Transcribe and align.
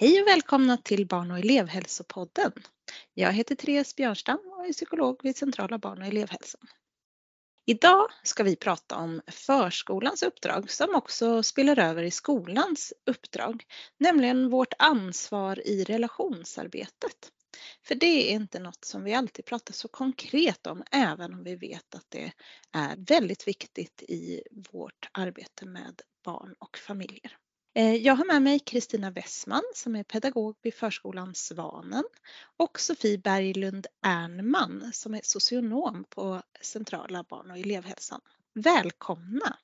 Hej 0.00 0.20
och 0.20 0.26
välkomna 0.26 0.76
till 0.76 1.06
Barn 1.06 1.30
och 1.30 1.38
elevhälsopodden. 1.38 2.52
Jag 3.14 3.32
heter 3.32 3.54
Therese 3.54 3.96
Björnstam 3.96 4.38
och 4.56 4.66
är 4.66 4.72
psykolog 4.72 5.20
vid 5.22 5.36
Centrala 5.36 5.78
barn 5.78 6.02
och 6.02 6.06
elevhälsan. 6.06 6.60
Idag 7.66 8.08
ska 8.22 8.42
vi 8.42 8.56
prata 8.56 8.96
om 8.96 9.20
förskolans 9.26 10.22
uppdrag 10.22 10.70
som 10.70 10.94
också 10.94 11.42
spelar 11.42 11.78
över 11.78 12.02
i 12.02 12.10
skolans 12.10 12.92
uppdrag, 13.06 13.64
nämligen 13.98 14.50
vårt 14.50 14.74
ansvar 14.78 15.66
i 15.66 15.84
relationsarbetet. 15.84 17.32
För 17.82 17.94
det 17.94 18.32
är 18.32 18.34
inte 18.34 18.58
något 18.58 18.84
som 18.84 19.04
vi 19.04 19.14
alltid 19.14 19.44
pratar 19.44 19.74
så 19.74 19.88
konkret 19.88 20.66
om, 20.66 20.82
även 20.90 21.34
om 21.34 21.44
vi 21.44 21.56
vet 21.56 21.94
att 21.94 22.06
det 22.08 22.32
är 22.72 22.96
väldigt 22.96 23.48
viktigt 23.48 24.02
i 24.02 24.42
vårt 24.72 25.08
arbete 25.12 25.66
med 25.66 26.02
barn 26.24 26.54
och 26.58 26.78
familjer. 26.78 27.39
Eh, 27.74 27.94
jag 27.94 28.14
har 28.14 28.24
med 28.24 28.42
mig 28.42 28.58
Kristina 28.58 29.10
Wessman 29.10 29.62
som 29.74 29.96
är 29.96 30.02
pedagog 30.02 30.56
vid 30.62 30.74
förskolan 30.74 31.34
Svanen 31.34 32.04
och 32.56 32.80
Sofie 32.80 33.18
Berglund 33.18 33.86
Ernman 34.02 34.90
som 34.92 35.14
är 35.14 35.20
socionom 35.22 36.04
på 36.08 36.42
Centrala 36.60 37.24
barn 37.28 37.50
och 37.50 37.58
elevhälsan. 37.58 38.20
Välkomna! 38.54 39.56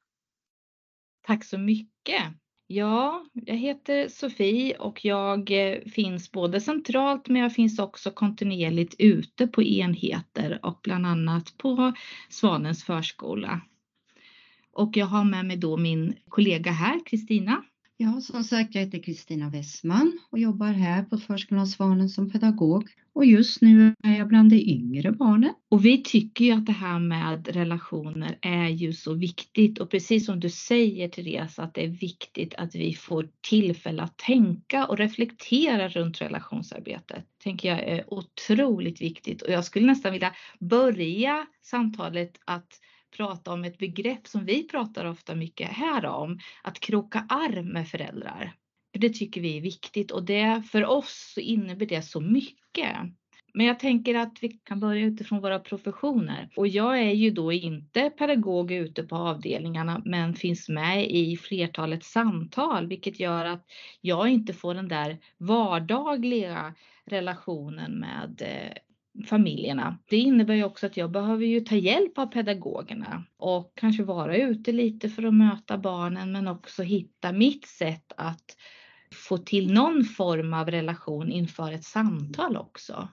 Tack 1.22 1.44
så 1.44 1.58
mycket! 1.58 2.22
Ja, 2.66 3.26
jag 3.32 3.56
heter 3.56 4.08
Sofie 4.08 4.76
och 4.76 5.04
jag 5.04 5.50
eh, 5.50 5.80
finns 5.80 6.32
både 6.32 6.60
centralt 6.60 7.28
men 7.28 7.42
jag 7.42 7.54
finns 7.54 7.78
också 7.78 8.10
kontinuerligt 8.10 8.94
ute 8.98 9.46
på 9.46 9.62
enheter 9.62 10.60
och 10.62 10.80
bland 10.82 11.06
annat 11.06 11.58
på 11.58 11.92
Svanens 12.28 12.84
förskola. 12.84 13.60
Och 14.72 14.96
jag 14.96 15.06
har 15.06 15.24
med 15.24 15.46
mig 15.46 15.56
då 15.56 15.76
min 15.76 16.16
kollega 16.28 16.70
här, 16.70 17.00
Kristina. 17.06 17.64
Ja, 17.98 18.20
som 18.20 18.44
sagt, 18.44 18.74
jag 18.74 18.82
heter 18.82 19.02
Kristina 19.02 19.50
Westman 19.50 20.18
och 20.30 20.38
jobbar 20.38 20.72
här 20.72 21.02
på 21.02 21.18
Förskolan 21.18 21.66
Svanen 21.66 22.08
som 22.08 22.30
pedagog. 22.30 22.88
Och 23.12 23.26
just 23.26 23.62
nu 23.62 23.94
är 24.02 24.18
jag 24.18 24.28
bland 24.28 24.50
de 24.50 24.56
yngre 24.56 25.12
barnen. 25.12 25.54
Och 25.68 25.84
vi 25.84 26.02
tycker 26.02 26.44
ju 26.44 26.52
att 26.52 26.66
det 26.66 26.72
här 26.72 26.98
med 26.98 27.48
relationer 27.48 28.38
är 28.42 28.68
ju 28.68 28.92
så 28.92 29.14
viktigt 29.14 29.78
och 29.78 29.90
precis 29.90 30.26
som 30.26 30.40
du 30.40 30.50
säger 30.50 31.08
Therese 31.08 31.58
att 31.58 31.74
det 31.74 31.84
är 31.84 31.88
viktigt 31.88 32.54
att 32.54 32.74
vi 32.74 32.94
får 32.94 33.28
tillfälle 33.40 34.02
att 34.02 34.16
tänka 34.16 34.86
och 34.86 34.98
reflektera 34.98 35.88
runt 35.88 36.20
relationsarbetet. 36.20 37.24
tänker 37.42 37.68
jag 37.68 37.80
är 37.80 38.14
otroligt 38.14 39.00
viktigt 39.00 39.42
och 39.42 39.52
jag 39.52 39.64
skulle 39.64 39.86
nästan 39.86 40.12
vilja 40.12 40.32
börja 40.58 41.46
samtalet 41.62 42.40
att 42.44 42.80
prata 43.16 43.52
om 43.52 43.64
ett 43.64 43.78
begrepp 43.78 44.26
som 44.26 44.44
vi 44.44 44.68
pratar 44.68 45.04
ofta 45.04 45.34
mycket 45.34 45.68
här 45.68 46.06
om, 46.06 46.38
att 46.62 46.80
kroka 46.80 47.26
arm 47.28 47.68
med 47.72 47.88
föräldrar. 47.88 48.54
Det 48.92 49.10
tycker 49.10 49.40
vi 49.40 49.56
är 49.56 49.60
viktigt 49.60 50.10
och 50.10 50.24
det 50.24 50.62
för 50.70 50.86
oss 50.86 51.32
så 51.34 51.40
innebär 51.40 51.86
det 51.86 52.02
så 52.02 52.20
mycket. 52.20 52.96
Men 53.54 53.66
jag 53.66 53.78
tänker 53.78 54.14
att 54.14 54.38
vi 54.40 54.48
kan 54.48 54.80
börja 54.80 55.06
utifrån 55.06 55.40
våra 55.40 55.58
professioner. 55.58 56.48
Och 56.56 56.68
jag 56.68 56.98
är 56.98 57.12
ju 57.12 57.30
då 57.30 57.52
inte 57.52 58.10
pedagog 58.10 58.72
ute 58.72 59.02
på 59.02 59.16
avdelningarna 59.16 60.02
men 60.04 60.34
finns 60.34 60.68
med 60.68 61.10
i 61.10 61.36
flertalet 61.36 62.04
samtal 62.04 62.86
vilket 62.86 63.20
gör 63.20 63.44
att 63.44 63.64
jag 64.00 64.28
inte 64.28 64.52
får 64.52 64.74
den 64.74 64.88
där 64.88 65.18
vardagliga 65.38 66.74
relationen 67.06 67.92
med 67.92 68.42
eh, 68.42 68.76
familjerna. 69.24 69.98
Det 70.08 70.16
innebär 70.16 70.54
ju 70.54 70.64
också 70.64 70.86
att 70.86 70.96
jag 70.96 71.10
behöver 71.10 71.46
ju 71.46 71.60
ta 71.60 71.74
hjälp 71.74 72.18
av 72.18 72.26
pedagogerna 72.26 73.24
och 73.36 73.72
kanske 73.74 74.02
vara 74.02 74.36
ute 74.36 74.72
lite 74.72 75.08
för 75.08 75.22
att 75.22 75.34
möta 75.34 75.78
barnen 75.78 76.32
men 76.32 76.48
också 76.48 76.82
hitta 76.82 77.32
mitt 77.32 77.66
sätt 77.66 78.12
att 78.16 78.56
få 79.14 79.38
till 79.38 79.72
någon 79.72 80.04
form 80.04 80.54
av 80.54 80.70
relation 80.70 81.32
inför 81.32 81.72
ett 81.72 81.84
samtal 81.84 82.56
också. 82.56 83.08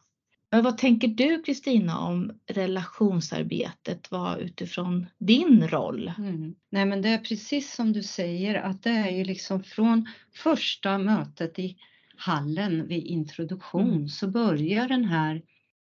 Men 0.53 0.63
vad 0.63 0.78
tänker 0.78 1.07
du 1.07 1.41
Kristina 1.41 2.00
om 2.00 2.31
relationsarbetet 2.47 4.11
var 4.11 4.38
utifrån 4.38 5.05
din 5.17 5.67
roll? 5.67 6.11
Mm. 6.17 6.55
Nej 6.69 6.85
men 6.85 7.01
det 7.01 7.09
är 7.09 7.17
precis 7.17 7.73
som 7.73 7.94
du 7.94 8.03
säger 8.03 8.55
att 8.55 8.83
det 8.83 8.89
är 8.89 9.11
ju 9.11 9.23
liksom 9.23 9.63
från 9.63 10.07
första 10.33 10.97
mötet 10.97 11.59
i 11.59 11.78
hallen 12.17 12.88
vid 12.88 13.05
introduktion 13.05 13.89
mm. 13.89 14.07
så 14.07 14.28
börjar 14.28 14.88
den 14.88 15.05
här 15.05 15.41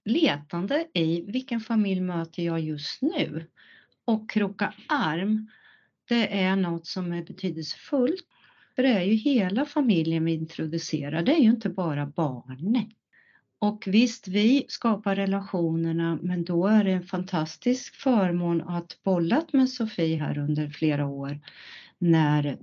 letande 0.05 0.87
i 0.93 1.21
vilken 1.21 1.59
familj 1.59 2.01
möter 2.01 2.43
jag 2.43 2.59
just 2.59 3.01
nu? 3.01 3.45
Och 4.05 4.29
kroka 4.29 4.73
arm, 4.87 5.49
det 6.07 6.41
är 6.41 6.55
något 6.55 6.87
som 6.87 7.13
är 7.13 7.23
betydelsefullt. 7.23 8.27
För 8.75 8.83
det 8.83 8.89
är 8.89 9.03
ju 9.03 9.13
hela 9.13 9.65
familjen 9.65 10.25
vi 10.25 10.33
introducerar, 10.33 11.23
det 11.23 11.31
är 11.31 11.39
ju 11.39 11.49
inte 11.49 11.69
bara 11.69 12.05
barnet. 12.05 12.89
Och 13.59 13.83
visst, 13.87 14.27
vi 14.27 14.65
skapar 14.67 15.15
relationerna, 15.15 16.19
men 16.21 16.43
då 16.43 16.67
är 16.67 16.83
det 16.83 16.91
en 16.91 17.03
fantastisk 17.03 17.95
förmån 17.95 18.61
att 18.61 19.03
bollat 19.03 19.53
med 19.53 19.69
Sofie 19.69 20.17
här 20.17 20.37
under 20.37 20.69
flera 20.69 21.05
år 21.07 21.39
när 21.97 22.57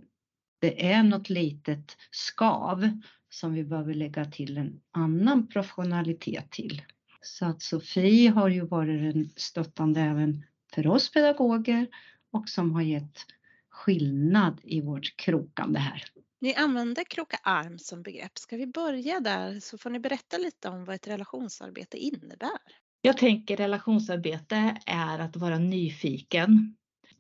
det 0.59 0.93
är 0.93 1.03
något 1.03 1.31
litet 1.31 1.97
skav 2.11 2.99
som 3.31 3.55
vi 3.55 3.65
behöver 3.65 3.95
lägga 3.95 4.25
till 4.25 4.57
en 4.57 4.81
annan 4.91 5.47
professionalitet 5.47 6.51
till. 6.51 6.83
Så 7.22 7.47
att 7.47 7.62
Sofie 7.62 8.31
har 8.31 8.49
ju 8.49 8.66
varit 8.66 9.15
den 9.15 9.31
stöttande 9.37 10.00
även 10.00 10.44
för 10.75 10.87
oss 10.87 11.12
pedagoger 11.12 11.87
och 12.33 12.49
som 12.49 12.75
har 12.75 12.83
gett 12.83 13.27
skillnad 13.69 14.60
i 14.62 14.81
vårt 14.81 15.16
krokande 15.16 15.78
här. 15.78 16.05
Ni 16.41 16.55
använder 16.55 17.05
kroka 17.05 17.37
arm 17.43 17.78
som 17.78 18.03
begrepp. 18.03 18.38
Ska 18.38 18.56
vi 18.56 18.66
börja 18.66 19.21
där 19.21 19.61
så 19.61 19.78
får 19.78 19.91
ni 19.91 19.99
berätta 19.99 20.38
lite 20.38 20.69
om 20.69 20.84
vad 20.84 20.94
ett 20.94 21.09
relationsarbete 21.09 21.97
innebär. 21.97 22.59
Jag 23.03 23.19
tänker 23.19 23.56
relationsarbete 23.56 24.77
är 24.87 25.19
att 25.19 25.37
vara 25.37 25.59
nyfiken. 25.59 26.77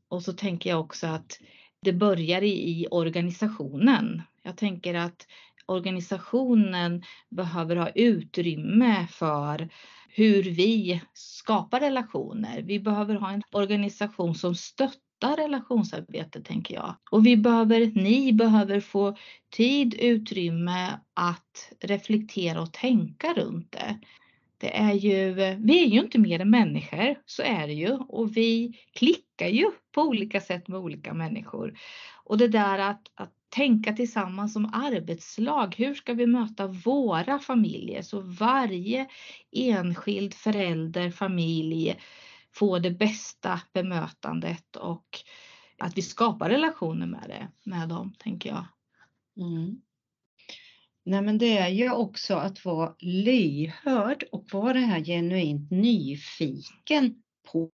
Och 0.08 0.22
så 0.22 0.32
tänker 0.32 0.70
jag 0.70 0.80
också 0.80 1.06
att 1.06 1.38
det 1.82 1.92
börjar 1.92 2.42
i 2.42 2.86
organisationen. 2.90 4.22
Jag 4.42 4.56
tänker 4.56 4.94
att 4.94 5.26
organisationen 5.66 7.02
behöver 7.30 7.76
ha 7.76 7.88
utrymme 7.88 9.06
för 9.10 9.68
hur 10.08 10.42
vi 10.42 11.02
skapar 11.12 11.80
relationer. 11.80 12.62
Vi 12.62 12.80
behöver 12.80 13.14
ha 13.14 13.30
en 13.30 13.42
organisation 13.52 14.34
som 14.34 14.54
stöttar 14.54 15.36
relationsarbete 15.36 16.42
tänker 16.42 16.74
jag. 16.74 16.94
Och 17.10 17.26
vi 17.26 17.36
behöver, 17.36 17.92
ni 17.94 18.32
behöver 18.32 18.80
få 18.80 19.16
tid, 19.50 19.94
utrymme 19.94 21.00
att 21.14 21.72
reflektera 21.80 22.62
och 22.62 22.72
tänka 22.72 23.32
runt 23.32 23.72
det. 23.72 23.98
Det 24.58 24.76
är 24.76 24.92
ju, 24.92 25.34
vi 25.58 25.82
är 25.84 25.86
ju 25.86 26.00
inte 26.00 26.18
mer 26.18 26.40
än 26.40 26.50
människor, 26.50 27.14
så 27.26 27.42
är 27.42 27.66
det 27.66 27.72
ju. 27.72 27.92
Och 27.92 28.36
vi 28.36 28.80
klickar 28.92 29.48
ju 29.48 29.70
på 29.94 30.02
olika 30.02 30.40
sätt 30.40 30.68
med 30.68 30.80
olika 30.80 31.14
människor. 31.14 31.78
Och 32.24 32.38
det 32.38 32.48
där 32.48 32.78
att, 32.78 33.02
att 33.14 33.32
tänka 33.52 33.92
tillsammans 33.92 34.52
som 34.52 34.70
arbetslag. 34.72 35.74
Hur 35.78 35.94
ska 35.94 36.14
vi 36.14 36.26
möta 36.26 36.66
våra 36.66 37.38
familjer 37.38 38.02
så 38.02 38.20
varje 38.20 39.08
enskild 39.52 40.34
förälder, 40.34 41.10
familj 41.10 41.96
får 42.52 42.80
det 42.80 42.90
bästa 42.90 43.60
bemötandet 43.72 44.76
och 44.76 45.18
att 45.78 45.98
vi 45.98 46.02
skapar 46.02 46.48
relationer 46.48 47.06
med, 47.06 47.24
det, 47.28 47.70
med 47.70 47.88
dem, 47.88 48.14
tänker 48.18 48.50
jag. 48.50 48.64
Mm. 49.36 49.80
Nej, 51.04 51.22
men 51.22 51.38
det 51.38 51.58
är 51.58 51.68
ju 51.68 51.90
också 51.90 52.34
att 52.34 52.64
vara 52.64 52.94
lyhörd 52.98 54.24
och 54.32 54.44
vara 54.52 54.78
här 54.78 55.04
genuint 55.04 55.70
nyfiken 55.70 57.22
på 57.52 57.70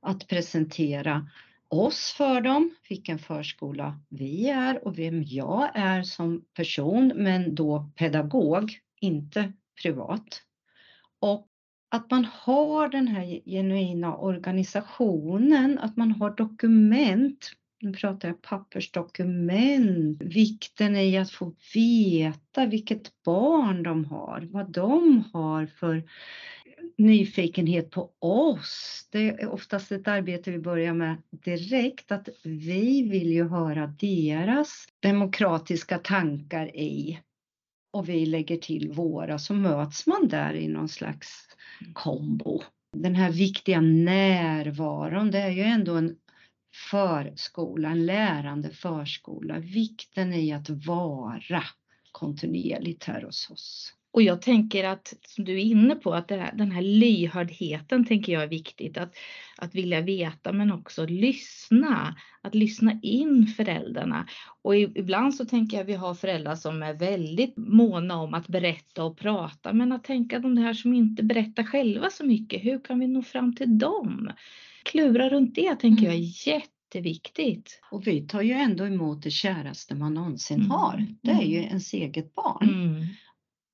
att 0.00 0.28
presentera 0.28 1.28
oss 1.70 2.12
för 2.16 2.40
dem, 2.40 2.70
vilken 2.88 3.18
förskola 3.18 4.00
vi 4.08 4.48
är 4.48 4.86
och 4.86 4.98
vem 4.98 5.22
jag 5.22 5.70
är 5.74 6.02
som 6.02 6.44
person, 6.56 7.12
men 7.16 7.54
då 7.54 7.90
pedagog, 7.96 8.78
inte 9.00 9.52
privat. 9.82 10.42
Och 11.20 11.46
att 11.88 12.10
man 12.10 12.26
har 12.32 12.88
den 12.88 13.08
här 13.08 13.40
genuina 13.50 14.16
organisationen, 14.16 15.78
att 15.78 15.96
man 15.96 16.12
har 16.12 16.30
dokument, 16.30 17.52
nu 17.80 17.92
pratar 17.92 18.28
jag 18.28 18.42
pappersdokument, 18.42 20.22
vikten 20.22 20.96
i 20.96 21.18
att 21.18 21.30
få 21.30 21.54
veta 21.74 22.66
vilket 22.66 23.22
barn 23.24 23.82
de 23.82 24.04
har, 24.04 24.48
vad 24.50 24.72
de 24.72 25.24
har 25.32 25.66
för 25.66 26.04
nyfikenhet 26.98 27.90
på 27.90 28.10
oss. 28.18 29.08
Det 29.12 29.28
är 29.28 29.48
oftast 29.48 29.92
ett 29.92 30.08
arbete 30.08 30.50
vi 30.50 30.58
börjar 30.58 30.94
med 30.94 31.16
direkt, 31.30 32.12
att 32.12 32.28
vi 32.42 33.02
vill 33.02 33.32
ju 33.32 33.48
höra 33.48 33.86
deras 33.86 34.86
demokratiska 35.00 35.98
tankar 35.98 36.76
i 36.76 37.20
och 37.92 38.08
vi 38.08 38.26
lägger 38.26 38.56
till 38.56 38.92
våra 38.92 39.38
så 39.38 39.54
möts 39.54 40.06
man 40.06 40.28
där 40.28 40.54
i 40.54 40.68
någon 40.68 40.88
slags 40.88 41.48
kombo. 41.92 42.62
Den 42.96 43.14
här 43.14 43.30
viktiga 43.30 43.80
närvaron, 43.80 45.30
det 45.30 45.38
är 45.38 45.50
ju 45.50 45.62
ändå 45.62 45.94
en 45.94 46.16
förskola, 46.90 47.88
en 47.88 48.06
lärande 48.06 48.70
förskola. 48.70 49.58
Vikten 49.58 50.32
i 50.32 50.52
att 50.52 50.70
vara 50.70 51.64
kontinuerligt 52.12 53.04
här 53.04 53.22
hos 53.22 53.50
oss. 53.50 53.94
Och 54.12 54.22
jag 54.22 54.42
tänker 54.42 54.84
att, 54.84 55.14
som 55.26 55.44
du 55.44 55.52
är 55.52 55.64
inne 55.64 55.94
på, 55.94 56.14
att 56.14 56.30
här, 56.30 56.52
den 56.54 56.70
här 56.70 56.82
lyhördheten 56.82 58.04
tänker 58.04 58.32
jag 58.32 58.42
är 58.42 58.48
viktigt. 58.48 58.98
Att, 58.98 59.14
att 59.56 59.74
vilja 59.74 60.00
veta 60.00 60.52
men 60.52 60.72
också 60.72 61.06
lyssna. 61.06 62.16
Att 62.42 62.54
lyssna 62.54 62.98
in 63.02 63.46
föräldrarna. 63.46 64.26
Och 64.62 64.76
ibland 64.76 65.34
så 65.34 65.44
tänker 65.44 65.76
jag 65.76 65.82
att 65.84 65.88
vi 65.88 65.94
har 65.94 66.14
föräldrar 66.14 66.54
som 66.54 66.82
är 66.82 66.94
väldigt 66.94 67.56
måna 67.56 68.16
om 68.16 68.34
att 68.34 68.48
berätta 68.48 69.04
och 69.04 69.18
prata. 69.18 69.72
Men 69.72 69.92
att 69.92 70.04
tänka 70.04 70.38
de 70.38 70.56
här 70.56 70.74
som 70.74 70.94
inte 70.94 71.22
berättar 71.22 71.62
själva 71.62 72.10
så 72.10 72.26
mycket. 72.26 72.64
Hur 72.64 72.84
kan 72.84 72.98
vi 72.98 73.06
nå 73.06 73.22
fram 73.22 73.54
till 73.54 73.78
dem? 73.78 74.30
Klura 74.82 75.28
runt 75.28 75.54
det 75.54 75.74
tänker 75.74 76.04
jag 76.04 76.14
är 76.14 76.48
jätte 76.48 76.56
mm 76.56 76.80
jätteviktigt. 76.94 77.80
Och 77.90 78.06
vi 78.06 78.20
tar 78.20 78.42
ju 78.42 78.52
ändå 78.52 78.86
emot 78.86 79.22
det 79.22 79.30
käraste 79.30 79.94
man 79.94 80.14
någonsin 80.14 80.58
mm. 80.58 80.70
har. 80.70 81.06
Det 81.22 81.30
är 81.30 81.42
ju 81.42 81.56
mm. 81.56 81.68
ens 81.68 81.94
eget 81.94 82.34
barn. 82.34 82.68
Mm. 82.68 83.06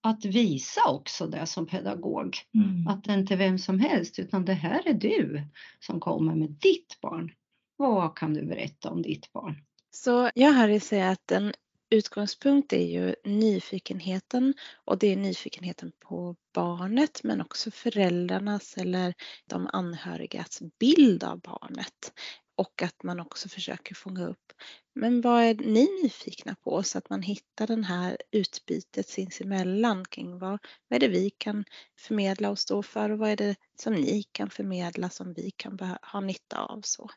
Att 0.06 0.24
visa 0.24 0.80
också 0.88 1.26
det 1.26 1.46
som 1.46 1.66
pedagog. 1.66 2.36
Mm. 2.54 2.88
Att 2.88 3.04
det 3.04 3.12
inte 3.12 3.34
är 3.34 3.38
vem 3.38 3.58
som 3.58 3.80
helst 3.80 4.18
utan 4.18 4.44
det 4.44 4.52
här 4.52 4.88
är 4.88 4.94
du 4.94 5.42
som 5.80 6.00
kommer 6.00 6.34
med 6.34 6.50
ditt 6.50 7.00
barn. 7.00 7.32
Vad 7.76 8.18
kan 8.18 8.34
du 8.34 8.46
berätta 8.46 8.90
om 8.90 9.02
ditt 9.02 9.32
barn? 9.32 9.62
Så 9.90 10.30
jag 10.34 10.52
Harry 10.52 10.80
säger 10.80 11.12
att 11.12 11.30
en 11.32 11.52
utgångspunkt 11.90 12.72
är 12.72 12.86
ju 12.86 13.14
nyfikenheten 13.24 14.54
och 14.84 14.98
det 14.98 15.12
är 15.12 15.16
nyfikenheten 15.16 15.92
på 16.00 16.36
barnet 16.54 17.20
men 17.24 17.40
också 17.40 17.70
föräldrarnas 17.70 18.76
eller 18.76 19.14
de 19.46 19.68
anhörigas 19.72 20.62
bild 20.78 21.24
av 21.24 21.40
barnet 21.40 22.12
och 22.56 22.82
att 22.82 23.02
man 23.02 23.20
också 23.20 23.48
försöker 23.48 23.94
fånga 23.94 24.26
upp 24.26 24.52
men 24.96 25.20
vad 25.20 25.42
är 25.42 25.54
ni 25.54 26.02
nyfikna 26.02 26.54
på 26.54 26.82
så 26.82 26.98
att 26.98 27.10
man 27.10 27.22
hittar 27.22 27.66
den 27.66 27.84
här 27.84 28.16
utbytet 28.30 29.08
sinsemellan 29.08 30.04
kring 30.04 30.38
vad, 30.38 30.58
vad 30.88 30.96
är 30.96 31.00
det 31.00 31.08
vi 31.08 31.30
kan 31.30 31.64
förmedla 31.98 32.50
och 32.50 32.58
stå 32.58 32.82
för 32.82 33.10
och 33.10 33.18
vad 33.18 33.30
är 33.30 33.36
det 33.36 33.56
som 33.80 33.94
ni 33.94 34.22
kan 34.22 34.50
förmedla 34.50 35.10
som 35.10 35.32
vi 35.32 35.50
kan 35.56 35.78
ha 36.02 36.20
nytta 36.20 36.58
av. 36.58 36.80
Så. 36.80 37.10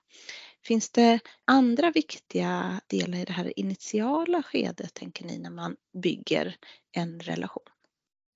Finns 0.65 0.89
det 0.89 1.19
andra 1.45 1.91
viktiga 1.91 2.81
delar 2.87 3.17
i 3.17 3.25
det 3.25 3.33
här 3.33 3.59
initiala 3.59 4.43
skedet 4.43 4.93
tänker 4.93 5.25
ni 5.25 5.37
när 5.37 5.51
man 5.51 5.75
bygger 6.03 6.55
en 6.91 7.19
relation? 7.19 7.78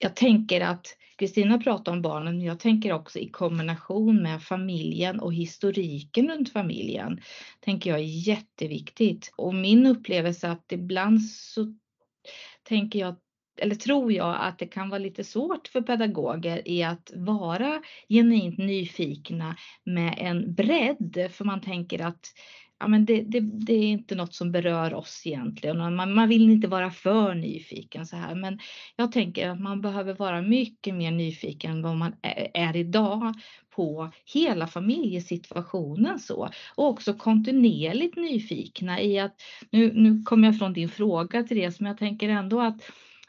Jag 0.03 0.15
tänker 0.15 0.61
att 0.61 0.97
Kristina 1.17 1.57
pratar 1.57 1.91
om 1.91 2.01
barnen, 2.01 2.37
men 2.37 2.45
jag 2.45 2.59
tänker 2.59 2.93
också 2.93 3.19
i 3.19 3.29
kombination 3.29 4.21
med 4.21 4.43
familjen 4.43 5.19
och 5.19 5.33
historiken 5.33 6.29
runt 6.31 6.51
familjen. 6.51 7.21
Tänker 7.59 7.89
jag 7.89 7.99
är 7.99 8.27
jätteviktigt. 8.27 9.33
Och 9.37 9.55
min 9.55 9.85
upplevelse 9.85 10.49
att 10.49 10.71
ibland 10.71 11.25
så 11.25 11.73
tänker 12.63 12.99
jag 12.99 13.15
eller 13.61 13.75
tror 13.75 14.13
jag 14.13 14.37
att 14.39 14.59
det 14.59 14.67
kan 14.67 14.89
vara 14.89 14.99
lite 14.99 15.23
svårt 15.23 15.67
för 15.67 15.81
pedagoger 15.81 16.67
i 16.67 16.83
att 16.83 17.11
vara 17.15 17.81
genuint 18.09 18.57
nyfikna 18.57 19.55
med 19.83 20.15
en 20.17 20.53
bredd. 20.53 21.27
För 21.31 21.45
man 21.45 21.61
tänker 21.61 22.05
att 22.05 22.27
ja, 22.83 22.87
men 22.87 23.05
det, 23.05 23.21
det, 23.21 23.39
det, 23.39 23.73
är 23.73 23.83
inte 23.83 24.15
något 24.15 24.33
som 24.33 24.51
berör 24.51 24.93
oss 24.93 25.21
egentligen. 25.25 25.95
Man, 25.95 26.13
man 26.13 26.29
vill 26.29 26.49
inte 26.49 26.67
vara 26.67 26.91
för 26.91 27.35
nyfiken 27.35 28.05
så 28.05 28.15
här. 28.15 28.35
Men 28.35 28.59
jag 28.95 29.11
tänker 29.11 29.49
att 29.49 29.59
man 29.59 29.81
behöver 29.81 30.13
vara 30.13 30.41
mycket 30.41 30.95
mer 30.95 31.11
nyfiken 31.11 31.71
än 31.71 31.81
vad 31.81 31.97
man 31.97 32.15
är, 32.53 32.75
idag 32.75 33.33
på 33.69 34.11
hela 34.33 34.67
familjesituationen 34.67 36.19
så. 36.19 36.49
Och 36.75 36.87
också 36.87 37.13
kontinuerligt 37.13 38.15
nyfikna 38.15 39.01
i 39.01 39.19
att, 39.19 39.35
nu, 39.69 39.93
nu 39.93 40.23
kommer 40.23 40.47
jag 40.47 40.59
från 40.59 40.73
din 40.73 40.89
fråga 40.89 41.43
Therese, 41.43 41.79
men 41.79 41.89
jag 41.89 41.97
tänker 41.97 42.29
ändå 42.29 42.61
att 42.61 42.81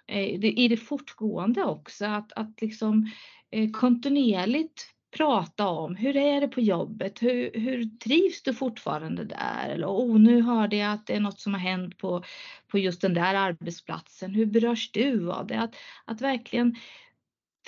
eh, 0.07 0.41
det, 0.41 0.53
i 0.53 0.69
det 0.69 0.77
fortgående 0.77 1.65
också 1.65 2.07
att, 2.07 2.33
att 2.33 2.61
liksom 2.61 3.11
eh, 3.51 3.71
kontinuerligt 3.71 4.94
prata 5.17 5.69
om 5.69 5.97
hur 5.97 6.17
är 6.17 6.41
det 6.41 6.49
på 6.49 6.61
jobbet? 6.61 7.23
Hur, 7.23 7.51
hur 7.55 7.99
trivs 7.99 8.43
du 8.43 8.55
fortfarande 8.55 9.25
där? 9.25 9.69
Eller 9.69 9.87
oh, 9.87 10.19
nu 10.19 10.43
hörde 10.43 10.77
jag 10.77 10.93
att 10.93 11.07
det 11.07 11.15
är 11.15 11.21
något 11.21 11.41
som 11.41 11.55
har 11.55 11.61
hänt 11.61 11.99
på, 11.99 12.25
på 12.69 12.79
just 12.79 13.01
den 13.01 13.15
där 13.15 13.35
arbetsplatsen. 13.35 14.35
Hur 14.35 14.47
berörs 14.47 14.91
du 14.93 15.33
av 15.33 15.47
det? 15.47 15.61
Att, 15.61 15.75
att 16.05 16.21
verkligen 16.21 16.77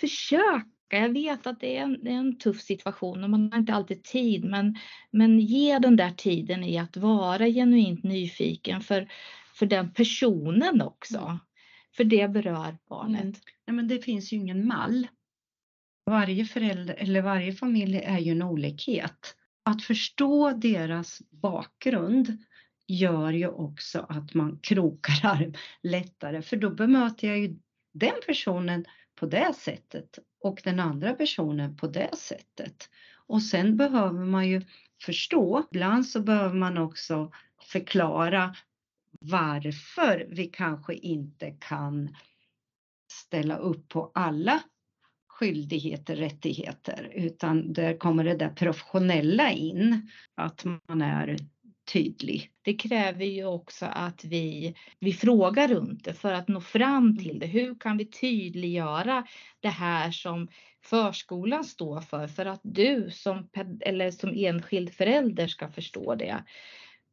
försöka. 0.00 0.66
Jag 0.88 1.08
vet 1.08 1.46
att 1.46 1.60
det 1.60 1.76
är, 1.76 1.82
en, 1.82 2.04
det 2.04 2.10
är 2.10 2.14
en 2.16 2.38
tuff 2.38 2.60
situation 2.60 3.24
och 3.24 3.30
man 3.30 3.52
har 3.52 3.58
inte 3.58 3.74
alltid 3.74 4.04
tid, 4.04 4.44
men, 4.44 4.78
men 5.10 5.40
ge 5.40 5.78
den 5.78 5.96
där 5.96 6.10
tiden 6.10 6.64
i 6.64 6.78
att 6.78 6.96
vara 6.96 7.46
genuint 7.46 8.04
nyfiken 8.04 8.80
för, 8.80 9.08
för 9.54 9.66
den 9.66 9.92
personen 9.92 10.82
också. 10.82 11.18
Mm. 11.18 11.38
För 11.96 12.04
det 12.04 12.28
berör 12.28 12.78
barnet. 12.88 13.22
Mm. 13.22 13.34
Ja, 13.64 13.72
men 13.72 13.88
det 13.88 13.98
finns 13.98 14.32
ju 14.32 14.36
ingen 14.36 14.66
mall 14.66 15.06
varje 16.06 16.44
förälder 16.44 16.94
eller 16.94 17.22
varje 17.22 17.52
familj 17.52 17.96
är 17.96 18.18
ju 18.18 18.32
en 18.32 18.42
olikhet. 18.42 19.36
Att 19.62 19.82
förstå 19.82 20.50
deras 20.50 21.22
bakgrund 21.30 22.44
gör 22.86 23.32
ju 23.32 23.48
också 23.48 24.06
att 24.08 24.34
man 24.34 24.58
krokar 24.62 25.20
arm 25.22 25.54
lättare 25.82 26.42
för 26.42 26.56
då 26.56 26.70
bemöter 26.70 27.28
jag 27.28 27.38
ju 27.38 27.58
den 27.92 28.14
personen 28.26 28.84
på 29.14 29.26
det 29.26 29.54
sättet 29.56 30.18
och 30.40 30.60
den 30.64 30.80
andra 30.80 31.14
personen 31.14 31.76
på 31.76 31.86
det 31.86 32.16
sättet. 32.16 32.90
Och 33.26 33.42
sen 33.42 33.76
behöver 33.76 34.24
man 34.24 34.48
ju 34.48 34.62
förstå, 35.02 35.66
ibland 35.70 36.06
så 36.06 36.20
behöver 36.20 36.54
man 36.54 36.78
också 36.78 37.32
förklara 37.62 38.56
varför 39.20 40.26
vi 40.30 40.46
kanske 40.46 40.94
inte 40.94 41.50
kan 41.50 42.16
ställa 43.12 43.56
upp 43.56 43.88
på 43.88 44.10
alla 44.14 44.62
skyldigheter, 45.38 46.16
rättigheter, 46.16 47.10
utan 47.14 47.72
där 47.72 47.96
kommer 47.96 48.24
det 48.24 48.34
där 48.34 48.48
professionella 48.48 49.52
in, 49.52 50.10
att 50.34 50.64
man 50.88 51.02
är 51.02 51.36
tydlig. 51.92 52.50
Det 52.62 52.74
kräver 52.74 53.24
ju 53.24 53.44
också 53.44 53.86
att 53.86 54.24
vi, 54.24 54.74
vi 55.00 55.12
frågar 55.12 55.68
runt 55.68 56.04
det 56.04 56.14
för 56.14 56.32
att 56.32 56.48
nå 56.48 56.60
fram 56.60 57.18
till 57.18 57.38
det. 57.38 57.46
Hur 57.46 57.74
kan 57.74 57.96
vi 57.96 58.06
tydliggöra 58.06 59.26
det 59.60 59.68
här 59.68 60.10
som 60.10 60.48
förskolan 60.84 61.64
står 61.64 62.00
för, 62.00 62.28
för 62.28 62.46
att 62.46 62.60
du 62.62 63.10
som, 63.10 63.48
eller 63.80 64.10
som 64.10 64.32
enskild 64.36 64.94
förälder 64.94 65.46
ska 65.46 65.68
förstå 65.68 66.14
det. 66.14 66.44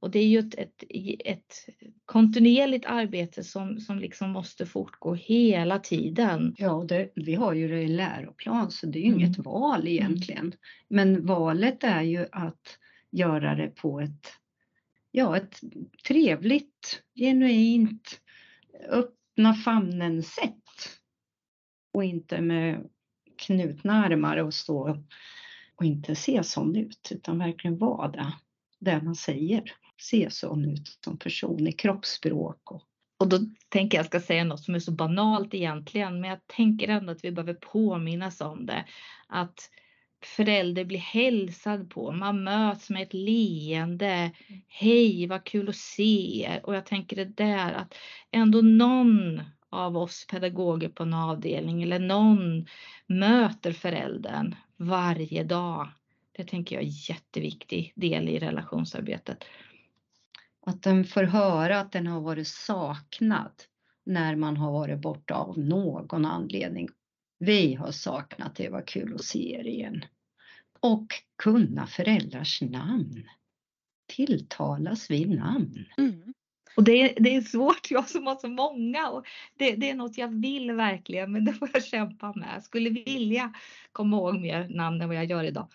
Och 0.04 0.12
det 0.12 0.20
är 0.20 0.28
ju 0.28 0.40
ett, 0.40 0.56
ett, 0.56 0.84
ett 1.26 1.70
kontinuerligt 2.06 2.86
arbete 2.86 3.44
som, 3.44 3.80
som 3.80 4.00
liksom 4.00 4.32
måste 4.32 4.66
fortgå 4.66 5.14
hela 5.14 5.80
tiden. 5.80 6.56
Ja, 6.58 6.86
det, 6.88 7.12
vi 7.16 7.36
har 7.36 7.54
ju 7.54 7.68
det 7.68 7.82
i 7.82 7.88
läroplan 7.88 8.72
så 8.72 8.88
det 8.88 9.00
är 9.00 9.02
ju 9.02 9.08
mm. 9.08 9.20
inget 9.20 9.38
val 9.38 9.88
egentligen. 9.88 10.54
Men 10.88 11.26
valet 11.26 11.84
är 11.84 12.02
ju 12.02 12.26
att 12.32 12.80
göra 13.12 13.56
det 13.56 13.68
på 13.68 14.00
ett, 14.00 14.28
ja, 15.12 15.38
ett 15.38 15.60
trevligt, 16.08 17.04
genuint, 17.16 18.22
öppna 18.90 19.54
famnen 19.54 20.24
sätt. 20.24 21.00
Och 21.94 22.04
inte 22.04 22.42
med 22.42 22.90
knutna 23.38 24.06
armar 24.06 24.38
och 24.38 24.54
stå 24.54 25.04
och 25.76 25.86
inte 25.86 26.16
se 26.16 26.44
sån 26.44 26.76
ut 26.76 27.10
utan 27.12 27.40
verkligen 27.40 27.78
vara 27.78 28.08
det, 28.08 28.34
det 28.80 29.02
man 29.02 29.16
säger 29.16 29.74
se 30.02 30.30
sån 30.30 30.66
ut 30.66 30.98
som 31.04 31.18
person 31.18 31.68
i 31.68 31.72
kroppsspråk. 31.72 32.72
Och, 32.72 32.84
och 33.18 33.30
då 33.30 33.40
tänker 33.70 33.98
jag 33.98 34.06
ska 34.06 34.20
säga 34.20 34.44
något 34.44 34.64
som 34.64 34.76
är 34.76 34.80
så 34.80 34.92
banalt 34.92 35.54
egentligen, 35.54 36.22
men 36.22 36.30
jag 36.30 36.48
tänker 36.48 36.88
ändå 36.88 37.12
att 37.12 37.24
vi 37.24 37.32
behöver 37.32 37.54
påminnas 37.54 38.42
om 38.42 38.66
det. 38.66 38.86
Att 39.28 39.70
förälder 40.26 40.86
blir 40.86 41.00
hälsad 41.00 41.90
på, 41.90 42.12
man 42.12 42.44
möts 42.44 42.90
med 42.90 43.02
ett 43.04 43.14
leende. 43.14 44.32
Hej, 44.68 45.28
vad 45.28 45.44
kul 45.44 45.70
att 45.70 45.76
se 45.76 46.42
er. 46.44 46.62
Och 46.64 46.76
jag 46.76 46.86
tänker 46.86 47.16
det 47.16 47.26
där 47.26 47.74
att 47.74 47.96
ändå 48.32 48.62
någon 48.62 49.42
av 49.70 49.98
oss 49.98 50.28
pedagoger 50.30 50.90
på 50.90 51.04
en 51.04 51.14
avdelning 51.14 51.84
eller 51.84 52.00
någon 52.00 52.66
möter 53.08 53.72
föräldern 53.72 54.56
varje 54.78 55.44
dag. 55.44 55.90
Det 56.32 56.44
tänker 56.44 56.76
jag 56.76 56.84
är 56.84 56.88
en 56.88 56.94
jätteviktig 57.10 57.94
del 57.96 58.30
i 58.30 58.40
relationsarbetet. 58.40 59.44
Att 60.66 60.82
den 60.82 61.06
får 61.06 61.24
höra 61.24 61.80
att 61.80 61.92
den 61.92 62.08
har 62.08 62.22
varit 62.22 62.48
saknad 62.48 63.52
när 64.06 64.36
man 64.36 64.58
har 64.58 64.72
varit 64.72 65.02
borta 65.02 65.34
av 65.34 65.60
någon 65.60 66.26
anledning. 66.26 66.90
Vi 67.40 67.74
har 67.74 67.92
saknat 67.92 68.56
det, 68.56 68.70
var 68.70 68.88
kul 68.88 69.16
att 69.16 69.24
se 69.24 69.56
er 69.56 69.68
igen. 69.68 70.06
Och 70.80 71.08
kunna 71.38 71.88
föräldrars 71.88 72.62
namn. 72.62 73.24
Tilltalas 74.08 75.12
vid 75.12 75.30
namn. 75.30 75.86
Mm. 75.98 76.34
Och 76.76 76.84
det, 76.84 77.14
det 77.18 77.36
är 77.36 77.42
svårt, 77.42 77.92
jag 77.92 78.10
som 78.10 78.28
har 78.28 78.36
så 78.36 78.48
många. 78.48 79.10
Och 79.10 79.26
det, 79.58 79.76
det, 79.76 79.90
är 79.90 79.96
något 79.96 80.18
jag 80.18 80.42
vill 80.42 80.72
verkligen, 80.72 81.32
men 81.32 81.46
det 81.46 81.54
får 81.54 81.70
jag 81.74 81.86
kämpa 81.86 82.34
med. 82.36 82.50
Jag 82.56 82.64
skulle 82.64 82.90
vilja 82.90 83.54
komma 83.92 84.18
ihåg 84.18 84.40
mer 84.40 84.70
namn 84.70 85.02
än 85.02 85.08
vad 85.08 85.18
jag 85.18 85.26
gör 85.26 85.44
idag. 85.44 85.68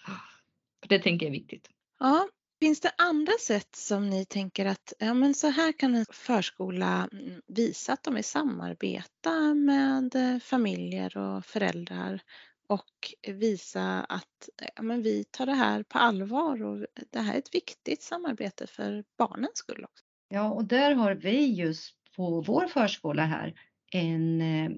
För 0.81 0.89
det 0.89 0.99
tänker 0.99 1.27
jag 1.27 1.35
är 1.35 1.39
viktigt. 1.39 1.71
Ja, 2.01 2.29
Finns 2.61 2.81
det 2.81 2.91
andra 2.99 3.33
sätt 3.41 3.77
som 3.77 4.11
ni 4.11 4.25
tänker 4.25 4.67
att 4.67 4.93
ja, 4.99 5.15
men 5.15 5.35
så 5.35 5.49
här 5.49 5.73
kan 5.73 5.95
en 5.95 6.07
förskola 6.11 7.09
mm, 7.13 7.43
visa 7.47 7.93
att 7.93 8.03
de 8.03 8.15
vill 8.15 8.25
samarbeta 8.25 9.55
med 9.55 10.15
eh, 10.15 10.39
familjer 10.39 11.17
och 11.17 11.45
föräldrar 11.45 12.23
och 12.67 13.15
visa 13.35 14.05
att 14.05 14.49
ja, 14.77 14.83
men 14.83 15.03
vi 15.03 15.25
tar 15.25 15.47
det 15.47 15.55
här 15.55 15.83
på 15.83 15.99
allvar 15.99 16.63
och 16.63 16.87
det 17.11 17.19
här 17.19 17.35
är 17.35 17.39
ett 17.39 17.55
viktigt 17.55 18.03
samarbete 18.03 18.67
för 18.67 19.05
barnens 19.19 19.57
skull 19.59 19.85
också. 19.85 20.05
Ja, 20.29 20.51
och 20.51 20.65
där 20.65 20.95
har 20.95 21.15
vi 21.15 21.55
just 21.55 21.95
på 22.17 22.41
vår 22.41 22.67
förskola 22.67 23.25
här 23.25 23.55
en, 23.93 24.41
eh, 24.41 24.71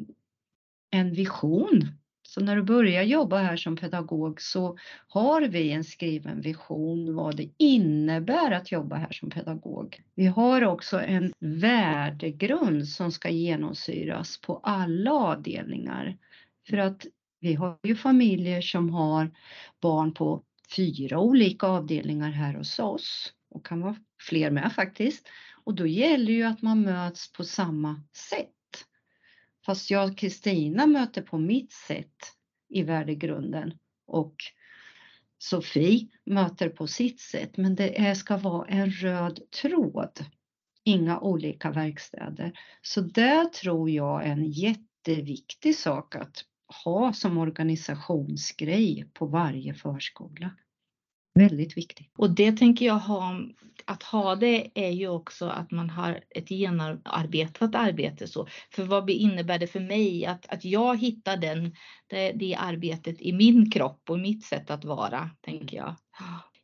en 0.90 1.12
vision. 1.12 1.99
Så 2.30 2.40
när 2.40 2.56
du 2.56 2.62
börjar 2.62 3.02
jobba 3.02 3.38
här 3.38 3.56
som 3.56 3.76
pedagog 3.76 4.40
så 4.40 4.78
har 5.08 5.42
vi 5.42 5.70
en 5.70 5.84
skriven 5.84 6.40
vision 6.40 7.14
vad 7.14 7.36
det 7.36 7.48
innebär 7.58 8.50
att 8.50 8.72
jobba 8.72 8.96
här 8.96 9.12
som 9.12 9.30
pedagog. 9.30 10.02
Vi 10.14 10.26
har 10.26 10.64
också 10.64 11.00
en 11.00 11.32
värdegrund 11.40 12.88
som 12.88 13.12
ska 13.12 13.28
genomsyras 13.28 14.40
på 14.40 14.60
alla 14.62 15.12
avdelningar. 15.12 16.18
För 16.68 16.76
att 16.76 17.06
vi 17.40 17.54
har 17.54 17.78
ju 17.82 17.96
familjer 17.96 18.60
som 18.60 18.90
har 18.90 19.30
barn 19.80 20.14
på 20.14 20.42
fyra 20.76 21.18
olika 21.18 21.66
avdelningar 21.66 22.30
här 22.30 22.54
hos 22.54 22.78
oss 22.78 23.32
och 23.50 23.66
kan 23.66 23.80
vara 23.80 23.96
fler 24.28 24.50
med 24.50 24.72
faktiskt. 24.72 25.28
Och 25.64 25.74
då 25.74 25.86
gäller 25.86 26.32
ju 26.32 26.42
att 26.42 26.62
man 26.62 26.82
möts 26.82 27.32
på 27.32 27.44
samma 27.44 28.02
sätt. 28.12 28.59
Fast 29.70 29.90
jag 29.90 30.10
och 30.10 30.18
Kristina 30.18 30.86
möter 30.86 31.22
på 31.22 31.38
mitt 31.38 31.72
sätt 31.72 32.16
i 32.68 32.82
värdegrunden 32.82 33.78
och 34.06 34.34
Sofie 35.38 36.08
möter 36.24 36.68
på 36.68 36.86
sitt 36.86 37.20
sätt. 37.20 37.56
Men 37.56 37.74
det 37.74 38.18
ska 38.18 38.36
vara 38.36 38.68
en 38.68 38.90
röd 38.90 39.40
tråd. 39.62 40.24
Inga 40.84 41.20
olika 41.20 41.70
verkstäder. 41.70 42.58
Så 42.82 43.00
där 43.00 43.44
tror 43.44 43.90
jag 43.90 44.26
är 44.26 44.30
en 44.30 44.50
jätteviktig 44.50 45.76
sak 45.76 46.16
att 46.16 46.44
ha 46.84 47.12
som 47.12 47.38
organisationsgrej 47.38 49.10
på 49.14 49.26
varje 49.26 49.74
förskola. 49.74 50.50
Väldigt 51.40 51.76
viktig. 51.76 52.10
Och 52.16 52.30
det 52.30 52.52
tänker 52.52 52.86
jag 52.86 52.98
ha, 52.98 53.40
att 53.84 54.02
ha 54.02 54.34
det 54.34 54.70
är 54.74 54.90
ju 54.90 55.08
också 55.08 55.46
att 55.46 55.70
man 55.70 55.90
har 55.90 56.20
ett 56.30 56.50
genomarbetat 56.50 57.74
arbete. 57.74 58.28
Så. 58.28 58.46
För 58.70 58.84
vad 58.84 59.10
innebär 59.10 59.58
det 59.58 59.66
för 59.66 59.80
mig 59.80 60.26
att, 60.26 60.46
att 60.48 60.64
jag 60.64 61.00
hittar 61.00 61.36
den, 61.36 61.74
det, 62.06 62.32
det 62.32 62.54
arbetet 62.54 63.20
i 63.20 63.32
min 63.32 63.70
kropp 63.70 64.10
och 64.10 64.18
mitt 64.18 64.44
sätt 64.44 64.70
att 64.70 64.84
vara, 64.84 65.30
tänker 65.40 65.76
jag. 65.76 65.94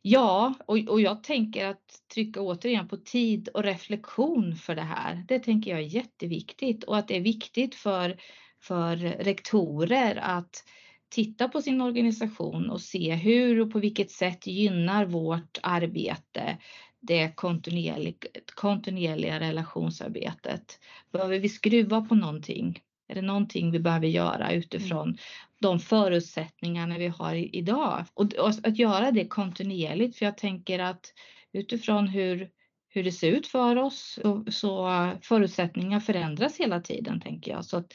Ja, 0.01 0.53
och, 0.65 0.77
och 0.77 1.01
jag 1.01 1.23
tänker 1.23 1.65
att 1.65 2.01
trycka 2.13 2.41
återigen 2.41 2.87
på 2.87 2.97
tid 2.97 3.49
och 3.53 3.63
reflektion 3.63 4.55
för 4.55 4.75
det 4.75 4.81
här. 4.81 5.23
Det 5.27 5.39
tänker 5.39 5.71
jag 5.71 5.79
är 5.79 5.83
jätteviktigt 5.83 6.83
och 6.83 6.97
att 6.97 7.07
det 7.07 7.15
är 7.15 7.21
viktigt 7.21 7.75
för, 7.75 8.17
för 8.61 8.95
rektorer 8.97 10.15
att 10.15 10.63
titta 11.09 11.47
på 11.47 11.61
sin 11.61 11.81
organisation 11.81 12.69
och 12.69 12.81
se 12.81 13.15
hur 13.15 13.61
och 13.61 13.71
på 13.71 13.79
vilket 13.79 14.11
sätt 14.11 14.47
gynnar 14.47 15.05
vårt 15.05 15.57
arbete 15.63 16.57
det 16.99 17.35
kontinuerliga, 17.35 18.17
kontinuerliga 18.55 19.39
relationsarbetet. 19.39 20.79
Behöver 21.11 21.39
vi 21.39 21.49
skruva 21.49 22.01
på 22.01 22.15
någonting? 22.15 22.79
Är 23.07 23.15
det 23.15 23.21
någonting 23.21 23.71
vi 23.71 23.79
behöver 23.79 24.07
göra 24.07 24.51
utifrån 24.51 25.07
mm. 25.07 25.17
de 25.61 25.79
förutsättningarna 25.79 26.97
vi 26.97 27.07
har 27.07 27.35
idag? 27.35 28.05
Och 28.13 28.25
att 28.63 28.79
göra 28.79 29.11
det 29.11 29.27
kontinuerligt, 29.27 30.17
för 30.17 30.25
jag 30.25 30.37
tänker 30.37 30.79
att 30.79 31.13
utifrån 31.53 32.07
hur, 32.07 32.49
hur 32.89 33.03
det 33.03 33.11
ser 33.11 33.31
ut 33.31 33.47
för 33.47 33.75
oss 33.75 34.19
så, 34.21 34.45
så 34.51 34.89
förutsättningar 35.21 35.99
förändras 35.99 36.57
hela 36.57 36.81
tiden, 36.81 37.21
tänker 37.21 37.51
jag. 37.51 37.65
Så 37.65 37.77
att 37.77 37.93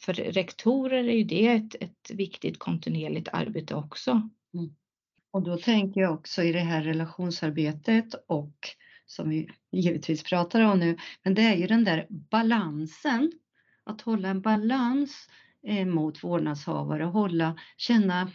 för 0.00 0.14
rektorer 0.14 1.04
är 1.04 1.16
ju 1.16 1.24
det 1.24 1.46
ett, 1.46 1.74
ett 1.80 2.10
viktigt 2.10 2.58
kontinuerligt 2.58 3.28
arbete 3.32 3.74
också. 3.74 4.10
Mm. 4.54 4.74
Och 5.30 5.42
då 5.42 5.56
tänker 5.56 6.00
jag 6.00 6.14
också 6.14 6.42
i 6.42 6.52
det 6.52 6.60
här 6.60 6.82
relationsarbetet 6.82 8.14
och 8.26 8.56
som 9.06 9.28
vi 9.28 9.48
givetvis 9.72 10.22
pratar 10.22 10.60
om 10.60 10.78
nu, 10.78 10.96
men 11.22 11.34
det 11.34 11.42
är 11.42 11.56
ju 11.56 11.66
den 11.66 11.84
där 11.84 12.06
balansen. 12.08 13.32
Att 13.84 14.00
hålla 14.00 14.28
en 14.28 14.40
balans 14.40 15.28
eh, 15.66 15.86
mot 15.86 16.24
vårdnadshavare, 16.24 17.04
hålla, 17.04 17.58
känna, 17.76 18.32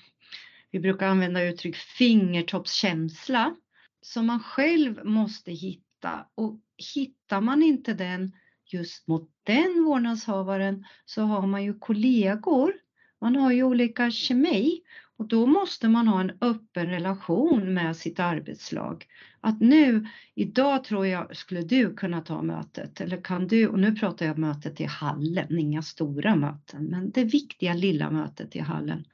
vi 0.72 0.79
brukar 0.79 1.08
använda 1.08 1.43
uttryck 1.43 1.75
fingertoppskänsla 1.75 3.55
som 4.01 4.25
man 4.25 4.39
själv 4.39 5.05
måste 5.05 5.51
hitta 5.51 6.25
och 6.36 6.60
hittar 6.93 7.41
man 7.41 7.63
inte 7.63 7.93
den 7.93 8.32
just 8.74 9.08
mot 9.08 9.30
den 9.44 9.84
vårdnadshavaren 9.86 10.86
så 11.06 11.22
har 11.22 11.48
man 11.48 11.63
ju 11.63 11.74
kollegor. 11.74 12.74
Man 13.22 13.36
har 13.36 13.51
ju 13.51 13.63
olika 13.63 14.12
kemi 14.12 14.82
och 15.18 15.27
då 15.27 15.46
måste 15.46 15.89
man 15.89 16.08
ha 16.08 16.22
en 16.22 16.32
öppen 16.42 16.86
relation 16.86 17.74
med 17.74 17.98
sitt 17.98 18.20
arbetslag. 18.20 19.06
Att 19.42 19.62
nu, 19.62 20.08
idag 20.36 20.84
tror 20.84 21.08
jag, 21.08 21.36
skulle 21.38 21.62
du 21.62 21.94
kunna 21.94 22.22
ta 22.22 22.42
mötet? 22.42 23.01
Eller 23.01 23.22
kan 23.22 23.48
du? 23.48 23.68
Och 23.68 23.80
nu 23.80 23.96
pratar 23.96 24.25
jag 24.25 24.38
mötet 24.38 24.82
i 24.82 24.84
hallen, 24.84 25.60
inga 25.60 25.82
stora 25.82 26.36
möten, 26.36 26.86
men 26.86 27.12
det 27.12 27.24
viktiga 27.24 27.74
lilla 27.74 28.12
mötet 28.12 28.56
i 28.56 28.60
hallen. 28.60 29.06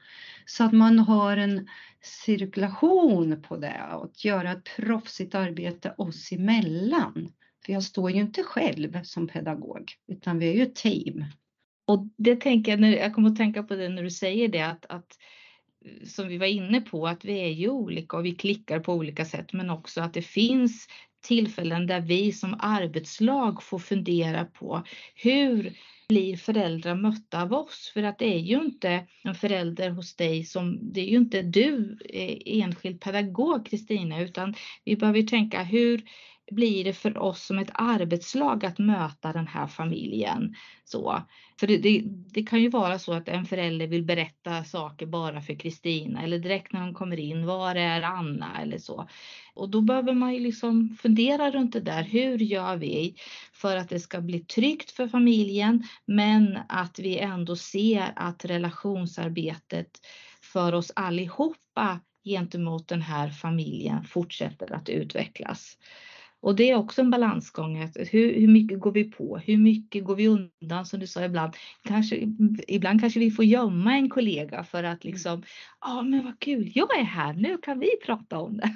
Så 0.45 0.63
att 0.63 0.73
man 0.73 0.99
har 0.99 1.37
en 1.37 1.67
cirkulation 2.01 3.41
på 3.41 3.57
det 3.57 3.81
och 3.93 4.05
att 4.05 4.25
göra 4.25 4.51
ett 4.51 4.69
proffsigt 4.75 5.35
arbete 5.35 5.93
oss 5.97 6.31
emellan. 6.31 7.31
För 7.69 7.73
jag 7.73 7.83
står 7.83 8.11
ju 8.11 8.19
inte 8.19 8.43
själv 8.43 9.03
som 9.03 9.27
pedagog, 9.27 9.91
utan 10.07 10.39
vi 10.39 10.49
är 10.49 10.53
ju 10.53 10.63
ett 10.63 10.75
team. 10.75 11.25
Och 11.87 12.07
det 12.17 12.35
tänker 12.35 12.77
jag, 12.77 12.91
jag 12.91 13.13
kommer 13.13 13.29
att 13.29 13.35
tänka 13.35 13.63
på 13.63 13.75
det 13.75 13.89
när 13.89 14.03
du 14.03 14.09
säger 14.09 14.47
det, 14.47 14.61
att, 14.61 14.85
att 14.85 15.17
eh, 15.85 16.07
som 16.07 16.27
vi 16.27 16.37
var 16.37 16.45
inne 16.45 16.81
på, 16.81 17.07
att 17.07 17.25
vi 17.25 17.39
är 17.39 17.49
ju 17.49 17.69
olika 17.69 18.17
och 18.17 18.25
vi 18.25 18.35
klickar 18.35 18.79
på 18.79 18.93
olika 18.93 19.25
sätt, 19.25 19.53
men 19.53 19.69
också 19.69 20.01
att 20.01 20.13
det 20.13 20.21
finns 20.21 20.87
tillfällen 21.21 21.87
där 21.87 22.01
vi 22.01 22.31
som 22.31 22.55
arbetslag 22.59 23.63
får 23.63 23.79
fundera 23.79 24.45
på 24.45 24.83
hur 25.15 25.73
blir 26.09 26.37
föräldrar 26.37 26.95
mötta 26.95 27.41
av 27.41 27.53
oss? 27.53 27.91
För 27.93 28.03
att 28.03 28.19
det 28.19 28.35
är 28.35 28.39
ju 28.39 28.61
inte 28.61 29.07
en 29.23 29.35
förälder 29.35 29.89
hos 29.89 30.15
dig 30.15 30.43
som, 30.43 30.79
det 30.93 31.01
är 31.01 31.07
ju 31.07 31.17
inte 31.17 31.41
du 31.41 31.97
eh, 32.09 32.37
enskild 32.45 33.01
pedagog 33.01 33.65
Kristina, 33.65 34.21
utan 34.21 34.55
vi 34.83 34.95
behöver 34.95 35.21
tänka 35.21 35.63
hur, 35.63 36.03
blir 36.51 36.83
det 36.83 36.93
för 36.93 37.17
oss 37.17 37.45
som 37.45 37.59
ett 37.59 37.71
arbetslag 37.73 38.65
att 38.65 38.79
möta 38.79 39.33
den 39.33 39.47
här 39.47 39.67
familjen. 39.67 40.55
Så, 40.83 41.21
för 41.59 41.67
det, 41.67 41.77
det, 41.77 42.03
det, 42.05 42.43
kan 42.43 42.61
ju 42.61 42.69
vara 42.69 42.99
så 42.99 43.13
att 43.13 43.27
en 43.27 43.45
förälder 43.45 43.87
vill 43.87 44.03
berätta 44.03 44.63
saker 44.63 45.05
bara 45.05 45.41
för 45.41 45.55
Kristina 45.55 46.23
eller 46.23 46.39
direkt 46.39 46.73
när 46.73 46.81
hon 46.81 46.93
kommer 46.93 47.19
in, 47.19 47.45
var 47.45 47.75
är 47.75 48.01
Anna 48.01 48.61
eller 48.61 48.77
så. 48.77 49.07
Och 49.53 49.69
då 49.69 49.81
behöver 49.81 50.13
man 50.13 50.33
ju 50.33 50.39
liksom 50.39 50.97
fundera 51.01 51.51
runt 51.51 51.73
det 51.73 51.79
där. 51.79 52.03
Hur 52.03 52.37
gör 52.37 52.77
vi 52.77 53.15
för 53.53 53.75
att 53.75 53.89
det 53.89 53.99
ska 53.99 54.21
bli 54.21 54.39
tryggt 54.39 54.91
för 54.91 55.07
familjen 55.07 55.83
men 56.05 56.59
att 56.69 56.99
vi 56.99 57.17
ändå 57.17 57.55
ser 57.55 58.13
att 58.15 58.45
relationsarbetet 58.45 59.89
för 60.41 60.73
oss 60.73 60.91
allihopa 60.95 61.99
gentemot 62.23 62.87
den 62.87 63.01
här 63.01 63.29
familjen 63.29 64.03
fortsätter 64.03 64.73
att 64.73 64.89
utvecklas. 64.89 65.77
Och 66.41 66.55
det 66.55 66.69
är 66.69 66.75
också 66.75 67.01
en 67.01 67.11
balansgång. 67.11 67.75
Hur, 67.95 68.39
hur 68.39 68.47
mycket 68.47 68.79
går 68.79 68.91
vi 68.91 69.03
på? 69.03 69.37
Hur 69.37 69.57
mycket 69.57 70.03
går 70.03 70.15
vi 70.15 70.27
undan? 70.27 70.85
Som 70.85 70.99
du 70.99 71.07
sa 71.07 71.23
ibland. 71.23 71.53
Kanske, 71.83 72.27
ibland 72.67 73.01
kanske 73.01 73.19
vi 73.19 73.31
får 73.31 73.45
gömma 73.45 73.93
en 73.93 74.09
kollega 74.09 74.63
för 74.63 74.83
att 74.83 75.03
mm. 75.03 75.13
liksom, 75.13 75.43
ja 75.81 76.01
men 76.01 76.23
vad 76.23 76.39
kul, 76.39 76.71
jag 76.75 76.99
är 76.99 77.03
här, 77.03 77.33
nu 77.33 77.57
kan 77.57 77.79
vi 77.79 77.89
prata 78.05 78.37
om 78.37 78.57
det. 78.57 78.73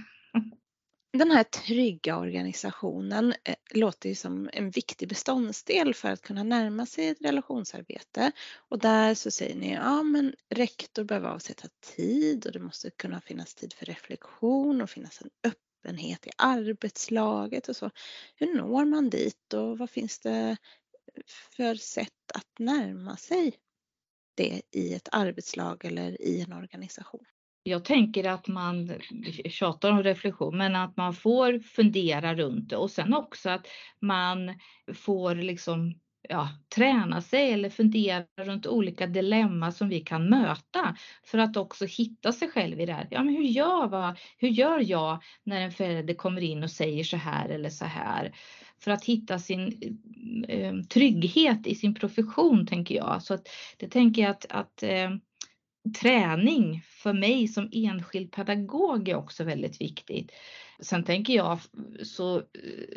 Den 1.17 1.31
här 1.31 1.43
trygga 1.43 2.17
organisationen 2.17 3.33
eh, 3.43 3.55
låter 3.73 4.09
ju 4.09 4.15
som 4.15 4.49
en 4.53 4.69
viktig 4.69 5.09
beståndsdel 5.09 5.93
för 5.93 6.09
att 6.09 6.21
kunna 6.21 6.43
närma 6.43 6.85
sig 6.85 7.07
ett 7.07 7.21
relationsarbete. 7.21 8.31
Och 8.69 8.79
där 8.79 9.13
så 9.13 9.31
säger 9.31 9.55
ni, 9.55 9.73
ja 9.73 10.03
men 10.03 10.35
rektor 10.49 11.03
behöver 11.03 11.29
avsätta 11.29 11.67
tid 11.95 12.45
och 12.45 12.51
det 12.51 12.59
måste 12.59 12.89
kunna 12.89 13.21
finnas 13.21 13.55
tid 13.55 13.73
för 13.73 13.85
reflektion 13.85 14.81
och 14.81 14.89
finnas 14.89 15.21
en 15.21 15.29
öppenhet 15.43 15.72
öppenhet 15.83 16.27
i 16.27 16.29
arbetslaget 16.37 17.67
och 17.67 17.75
så. 17.75 17.89
Hur 18.35 18.55
når 18.55 18.85
man 18.85 19.09
dit 19.09 19.53
och 19.53 19.77
vad 19.77 19.89
finns 19.89 20.19
det 20.19 20.57
för 21.57 21.75
sätt 21.75 22.31
att 22.33 22.59
närma 22.59 23.17
sig 23.17 23.53
det 24.35 24.61
i 24.71 24.93
ett 24.93 25.09
arbetslag 25.11 25.85
eller 25.85 26.21
i 26.21 26.41
en 26.41 26.53
organisation? 26.53 27.25
Jag 27.63 27.85
tänker 27.85 28.23
att 28.23 28.47
man 28.47 28.93
tjatar 29.45 29.91
om 29.91 30.03
reflektion, 30.03 30.57
men 30.57 30.75
att 30.75 30.97
man 30.97 31.13
får 31.13 31.59
fundera 31.59 32.35
runt 32.35 32.69
det 32.69 32.77
och 32.77 32.91
sen 32.91 33.13
också 33.13 33.49
att 33.49 33.67
man 33.99 34.59
får 34.93 35.35
liksom 35.35 35.99
ja, 36.29 36.49
träna 36.75 37.21
sig 37.21 37.51
eller 37.51 37.69
fundera 37.69 38.25
runt 38.41 38.67
olika 38.67 39.07
dilemma 39.07 39.71
som 39.71 39.89
vi 39.89 39.99
kan 39.99 40.29
möta 40.29 40.95
för 41.25 41.37
att 41.37 41.57
också 41.57 41.85
hitta 41.85 42.31
sig 42.31 42.49
själv 42.49 42.79
i 42.79 42.85
det 42.85 42.93
här. 42.93 43.07
Ja, 43.11 43.23
men 43.23 43.35
hur 43.35 43.43
gör, 43.43 43.87
vad, 43.87 44.17
hur 44.37 44.49
gör 44.49 44.79
jag 44.89 45.23
när 45.43 45.61
en 45.61 45.71
förälder 45.71 46.13
kommer 46.13 46.41
in 46.41 46.63
och 46.63 46.71
säger 46.71 47.03
så 47.03 47.17
här 47.17 47.49
eller 47.49 47.69
så 47.69 47.85
här? 47.85 48.35
För 48.79 48.91
att 48.91 49.05
hitta 49.05 49.39
sin 49.39 49.67
eh, 50.47 50.73
trygghet 50.75 51.67
i 51.67 51.75
sin 51.75 51.95
profession 51.95 52.67
tänker 52.67 52.95
jag. 52.95 53.23
Så 53.23 53.33
att, 53.33 53.47
det 53.77 53.87
tänker 53.87 54.21
jag 54.21 54.31
att, 54.31 54.45
att 54.49 54.83
eh, 54.83 55.09
träning 56.01 56.81
för 56.85 57.13
mig 57.13 57.47
som 57.47 57.69
enskild 57.71 58.31
pedagog 58.31 59.09
är 59.09 59.15
också 59.15 59.43
väldigt 59.43 59.81
viktigt. 59.81 60.31
Sen 60.83 61.03
tänker 61.03 61.33
jag 61.33 61.59
så, 62.03 62.41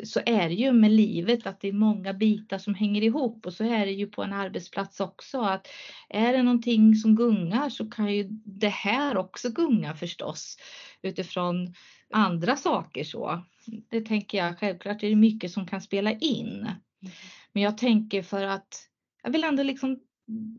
så 0.03 0.19
är 0.25 0.49
det 0.49 0.55
ju 0.55 0.71
med 0.71 0.91
livet 0.91 1.47
att 1.47 1.61
det 1.61 1.67
är 1.67 1.73
många 1.73 2.13
bitar 2.13 2.57
som 2.57 2.75
hänger 2.75 3.01
ihop 3.01 3.45
och 3.45 3.53
så 3.53 3.63
är 3.63 3.85
det 3.85 3.91
ju 3.91 4.07
på 4.07 4.23
en 4.23 4.33
arbetsplats 4.33 4.99
också 4.99 5.41
att 5.41 5.67
är 6.09 6.33
det 6.33 6.43
någonting 6.43 6.95
som 6.95 7.15
gungar 7.15 7.69
så 7.69 7.89
kan 7.89 8.13
ju 8.13 8.27
det 8.45 8.69
här 8.69 9.17
också 9.17 9.49
gunga 9.49 9.95
förstås 9.95 10.57
utifrån 11.01 11.73
andra 12.13 12.55
saker 12.55 13.03
så. 13.03 13.43
Det 13.89 14.01
tänker 14.01 14.37
jag 14.37 14.59
självklart 14.59 15.03
är 15.03 15.09
det 15.09 15.15
mycket 15.15 15.51
som 15.51 15.67
kan 15.67 15.81
spela 15.81 16.11
in. 16.11 16.67
Mm. 17.01 17.13
Men 17.53 17.63
jag 17.63 17.77
tänker 17.77 18.21
för 18.21 18.43
att 18.43 18.87
jag 19.23 19.31
vill 19.31 19.43
ändå 19.43 19.63
liksom 19.63 19.99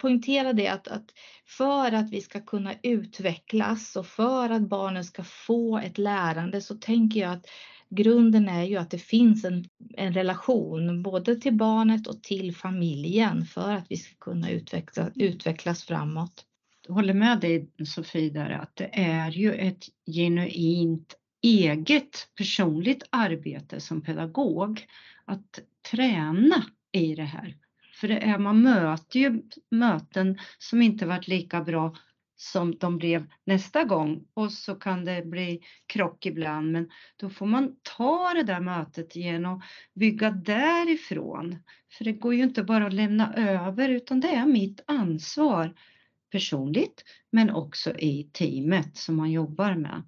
poängtera 0.01 0.53
det 0.53 0.69
att, 0.69 0.89
att 0.89 1.11
för 1.47 1.93
att 1.93 2.11
vi 2.11 2.21
ska 2.21 2.41
kunna 2.41 2.75
utvecklas 2.83 3.97
och 3.97 4.07
för 4.07 4.51
att 4.51 4.69
barnen 4.69 5.05
ska 5.05 5.25
få 5.25 5.79
ett 5.79 5.99
lärande 5.99 6.61
så 6.61 6.75
tänker 6.75 7.21
jag 7.21 7.33
att 7.33 7.47
grunden 7.91 8.49
är 8.49 8.65
ju 8.65 8.77
att 8.77 8.91
det 8.91 8.99
finns 8.99 9.45
en, 9.45 9.65
en 9.97 10.13
relation 10.13 11.03
både 11.03 11.37
till 11.37 11.55
barnet 11.57 12.07
och 12.07 12.23
till 12.23 12.55
familjen 12.57 13.45
för 13.45 13.73
att 13.73 13.87
vi 13.89 13.97
ska 13.97 14.15
kunna 14.17 14.51
utveckla, 14.51 15.11
utvecklas 15.15 15.85
framåt. 15.85 16.45
Jag 16.87 16.95
håller 16.95 17.15
med 17.15 17.41
dig 17.41 17.71
Sofie 17.85 18.31
där 18.31 18.51
att 18.51 18.77
det 18.77 18.91
är 18.93 19.31
ju 19.31 19.55
ett 19.55 19.85
genuint 20.17 21.15
eget 21.43 22.29
personligt 22.37 23.03
arbete 23.11 23.81
som 23.81 24.03
pedagog 24.03 24.87
att 25.25 25.61
träna 25.91 26.65
i 26.93 27.15
det 27.15 27.23
här. 27.23 27.57
För 28.01 28.09
det 28.09 28.19
är, 28.19 28.39
man 28.39 28.63
möter 28.63 29.21
ju 29.21 29.43
möten 29.71 30.39
som 30.59 30.83
inte 30.83 31.07
varit 31.07 31.29
lika 31.29 31.61
bra 31.61 31.95
som 32.37 32.79
de 32.79 32.99
blev 32.99 33.27
nästa 33.45 33.85
gång 33.85 34.25
och 34.35 34.53
så 34.53 34.75
kan 34.75 35.05
det 35.05 35.27
bli 35.27 35.61
krock 35.87 36.27
ibland 36.27 36.73
men 36.73 36.91
då 37.17 37.31
får 37.31 37.47
man 37.47 37.77
ta 37.83 38.35
det 38.35 38.43
där 38.43 38.61
mötet 38.61 39.17
igen 39.17 39.47
och 39.47 39.63
bygga 39.95 40.31
därifrån. 40.31 41.57
För 41.93 42.05
det 42.05 42.13
går 42.13 42.35
ju 42.35 42.43
inte 42.43 42.63
bara 42.63 42.87
att 42.87 42.93
lämna 42.93 43.35
över 43.35 43.89
utan 43.89 44.21
det 44.21 44.29
är 44.29 44.47
mitt 44.47 44.81
ansvar 44.87 45.75
personligt 46.33 47.05
men 47.31 47.51
också 47.51 47.99
i 47.99 48.31
teamet 48.33 48.97
som 48.97 49.17
man 49.17 49.31
jobbar 49.31 49.75
med. 49.75 50.03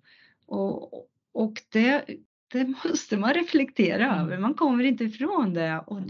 Och, 0.46 0.92
och 1.32 1.52
det, 1.72 2.04
det 2.50 2.74
måste 2.84 3.16
man 3.16 3.34
reflektera 3.34 4.06
mm. 4.06 4.18
över, 4.18 4.38
man 4.38 4.54
kommer 4.54 4.84
inte 4.84 5.04
ifrån 5.04 5.54
det. 5.54 5.84
Och, 5.86 6.00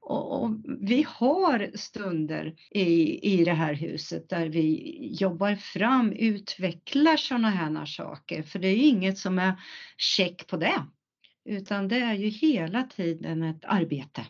och, 0.00 0.42
och, 0.42 0.50
vi 0.80 1.06
har 1.08 1.70
stunder 1.74 2.54
i, 2.70 3.18
i 3.32 3.44
det 3.44 3.52
här 3.52 3.74
huset 3.74 4.28
där 4.28 4.46
vi 4.46 4.98
jobbar 5.20 5.54
fram, 5.54 6.12
utvecklar 6.12 7.16
sådana 7.16 7.50
här 7.50 7.86
saker, 7.86 8.42
för 8.42 8.58
det 8.58 8.68
är 8.68 8.76
ju 8.76 8.82
inget 8.82 9.18
som 9.18 9.38
är 9.38 9.60
check 9.96 10.46
på 10.46 10.56
det, 10.56 10.86
utan 11.44 11.88
det 11.88 11.98
är 11.98 12.14
ju 12.14 12.28
hela 12.28 12.82
tiden 12.82 13.42
ett 13.42 13.64
arbete. 13.64 14.26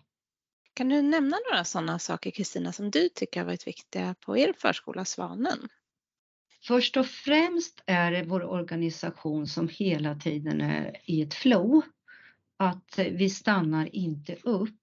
Kan 0.75 0.89
du 0.89 1.03
nämna 1.03 1.37
några 1.51 1.65
sådana 1.65 1.99
saker 1.99 2.31
Kristina 2.31 2.73
som 2.73 2.91
du 2.91 3.09
tycker 3.09 3.41
har 3.41 3.47
varit 3.47 3.67
viktiga 3.67 4.15
på 4.21 4.39
er 4.39 4.55
förskola 4.59 5.05
Svanen? 5.05 5.69
Först 6.66 6.96
och 6.96 7.06
främst 7.06 7.82
är 7.87 8.12
det 8.12 8.23
vår 8.23 8.44
organisation 8.44 9.46
som 9.46 9.68
hela 9.68 10.14
tiden 10.14 10.61
är 10.61 10.96
i 11.04 11.23
ett 11.23 11.35
flow. 11.35 11.82
Att 12.56 12.99
vi 12.99 13.30
stannar 13.30 13.96
inte 13.96 14.35
upp 14.42 14.81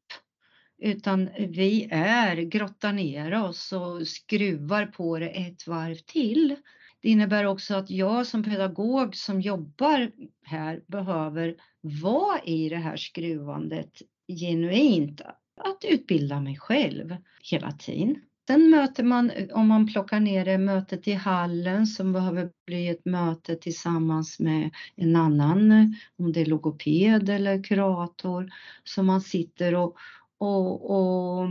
utan 0.82 1.30
vi 1.38 1.88
är, 1.92 2.36
grottar 2.36 2.94
ner 2.94 3.44
oss 3.44 3.74
och 3.74 4.08
skruvar 4.08 4.86
på 4.86 5.20
det 5.20 5.30
ett 5.30 5.68
varv 5.68 5.96
till. 5.96 6.56
Det 7.02 7.10
innebär 7.10 7.46
också 7.46 7.76
att 7.76 7.90
jag 7.90 8.28
som 8.28 8.44
pedagog 8.44 9.16
som 9.16 9.42
jobbar 9.42 10.12
här 10.44 10.84
behöver 10.88 11.56
vara 11.82 12.40
i 12.44 12.70
det 12.70 12.78
här 12.78 12.98
skruvandet 12.98 14.02
genuint, 14.28 15.22
att 15.62 15.86
utbilda 15.90 16.42
mig 16.42 16.58
själv 16.58 17.18
hela 17.52 17.72
tiden. 17.72 18.16
Sen 18.48 18.70
möter 18.70 19.04
man, 19.04 19.32
om 19.54 19.68
man 19.68 19.88
plockar 19.88 20.20
ner 20.20 20.46
det, 20.46 20.58
mötet 20.58 21.08
i 21.08 21.14
hallen 21.14 21.88
som 21.88 22.14
behöver 22.14 22.52
bli 22.66 22.88
ett 22.88 23.06
möte 23.06 23.56
tillsammans 23.56 24.40
med 24.40 24.72
en 24.96 25.16
annan, 25.16 25.72
om 26.18 26.34
det 26.34 26.42
är 26.42 26.46
logoped 26.46 27.30
eller 27.30 27.64
kurator, 27.64 28.52
som 28.84 29.06
man 29.06 29.22
sitter 29.22 29.76
och, 29.76 29.98
och, 30.38 30.92
och 30.92 31.48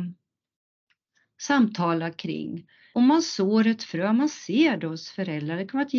samtalar 1.40 2.10
kring. 2.10 2.66
Om 2.94 3.06
man 3.06 3.22
sår 3.22 3.66
ett 3.66 3.82
frö, 3.82 4.12
man 4.12 4.28
ser 4.28 4.76
det 4.76 4.86
hos 4.86 5.10
föräldrar, 5.10 5.56
det 5.56 5.66
kan 5.66 5.78
vara 5.78 5.86
ett 5.86 5.94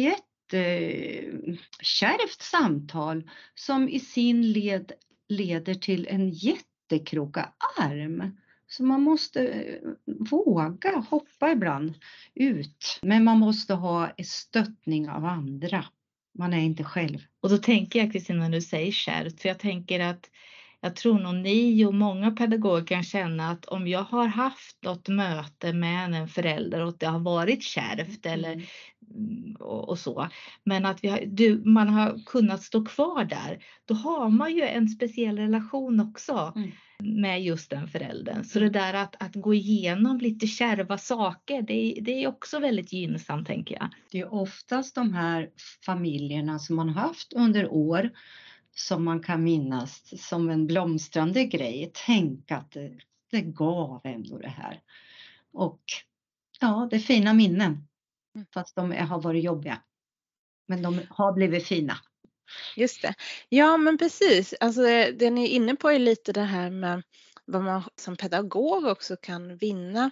jättekärvt 0.52 2.42
samtal 2.42 3.30
som 3.56 3.90
i 3.90 4.00
sin 4.00 4.52
led 4.52 4.92
leder 5.30 5.74
till 5.74 6.08
en 6.08 6.30
jättekroka 6.30 7.54
arm. 7.80 8.38
Så 8.78 8.84
man 8.84 9.02
måste 9.02 9.48
eh, 9.48 9.90
våga 10.06 11.06
hoppa 11.10 11.52
ibland 11.52 11.94
ut. 12.36 13.00
Men 13.02 13.24
man 13.24 13.40
måste 13.40 13.74
ha 13.74 14.12
stöttning 14.24 15.10
av 15.10 15.26
andra. 15.26 15.86
Man 16.40 16.54
är 16.54 16.62
inte 16.62 16.84
själv. 16.84 17.20
Och 17.42 17.50
då 17.50 17.58
tänker 17.58 18.00
jag 18.00 18.12
Kristina 18.12 18.40
när 18.40 18.50
du 18.50 18.62
säger 18.62 18.92
kärvt, 18.92 19.42
för 19.42 19.50
jag 19.50 19.60
tänker 19.60 20.00
att 20.00 20.30
jag 20.82 20.96
tror 20.96 21.20
nog 21.20 21.36
ni 21.36 21.86
och 21.86 21.94
många 21.94 22.32
pedagoger 22.32 22.86
kan 22.86 23.04
känna 23.04 23.50
att 23.50 23.66
om 23.66 23.88
jag 23.88 24.04
har 24.04 24.28
haft 24.28 24.84
något 24.84 25.08
möte 25.08 25.74
med 25.74 26.14
en 26.14 26.28
förälder 26.28 26.86
och 26.86 26.98
det 26.98 27.06
har 27.06 27.20
varit 27.20 27.64
kärvt 27.64 28.26
eller 28.26 28.54
mm. 28.54 28.66
Mm, 29.16 29.56
och, 29.60 29.90
och, 29.90 30.00
så. 30.00 30.30
Men 30.64 30.86
att 30.86 31.04
vi 31.04 31.08
har, 31.08 31.24
du, 31.26 31.62
man 31.66 31.90
har 31.90 32.26
kunnat 32.26 32.64
stå 32.64 32.86
kvar 32.86 33.26
där. 33.26 33.66
Då 33.86 33.94
har 33.94 34.30
man 34.30 34.56
ju 34.56 34.62
en 34.62 34.90
speciell 34.90 35.38
relation 35.38 36.00
också. 36.00 36.54
Mm 36.56 36.72
med 37.04 37.44
just 37.44 37.70
den 37.70 37.88
föräldern. 37.88 38.44
Så 38.44 38.60
det 38.60 38.70
där 38.70 38.94
att, 38.94 39.16
att 39.20 39.36
gå 39.36 39.54
igenom 39.54 40.18
lite 40.18 40.48
kärva 40.48 40.98
saker, 40.98 41.62
det, 41.62 41.98
det 42.02 42.24
är 42.24 42.28
också 42.28 42.60
väldigt 42.60 42.94
gynnsamt 42.94 43.48
tänker 43.48 43.76
jag. 43.76 43.90
Det 44.12 44.20
är 44.20 44.34
oftast 44.34 44.96
de 44.96 45.14
här 45.14 45.50
familjerna 45.86 46.60
som 46.60 46.76
man 46.76 46.90
haft 46.90 47.34
under 47.34 47.68
år 47.70 48.12
som 48.76 49.04
man 49.04 49.20
kan 49.20 49.44
minnas 49.44 50.14
som 50.28 50.50
en 50.50 50.68
blomstrande 50.68 51.46
grej. 51.46 51.92
Tänk 52.06 52.52
att 52.52 52.72
det, 52.72 52.98
det 53.32 53.42
gav 53.42 54.02
ändå 54.04 54.38
det 54.38 54.50
här. 54.50 54.82
Och 55.54 55.82
ja, 56.60 56.88
det 56.90 56.96
är 56.96 57.00
fina 57.00 57.34
minnen. 57.34 57.88
Mm. 58.36 58.48
Fast 58.54 58.76
de 58.76 58.92
har 58.92 59.22
varit 59.22 59.44
jobbiga. 59.44 59.82
Men 60.68 60.82
de 60.82 61.02
har 61.10 61.34
blivit 61.34 61.68
fina. 61.68 61.98
Just 62.76 63.02
det. 63.02 63.14
Ja 63.50 63.78
men 63.78 63.98
precis, 63.98 64.54
alltså 64.60 64.82
det 65.18 65.30
ni 65.30 65.44
är 65.44 65.50
inne 65.50 65.76
på 65.76 65.90
är 65.90 66.00
lite 66.00 66.34
det 66.34 66.42
här 66.42 66.70
med 66.70 67.04
vad 67.46 67.64
man 67.64 67.84
som 67.96 68.16
pedagog 68.16 68.86
också 68.86 69.16
kan 69.22 69.58
vinna. 69.58 70.12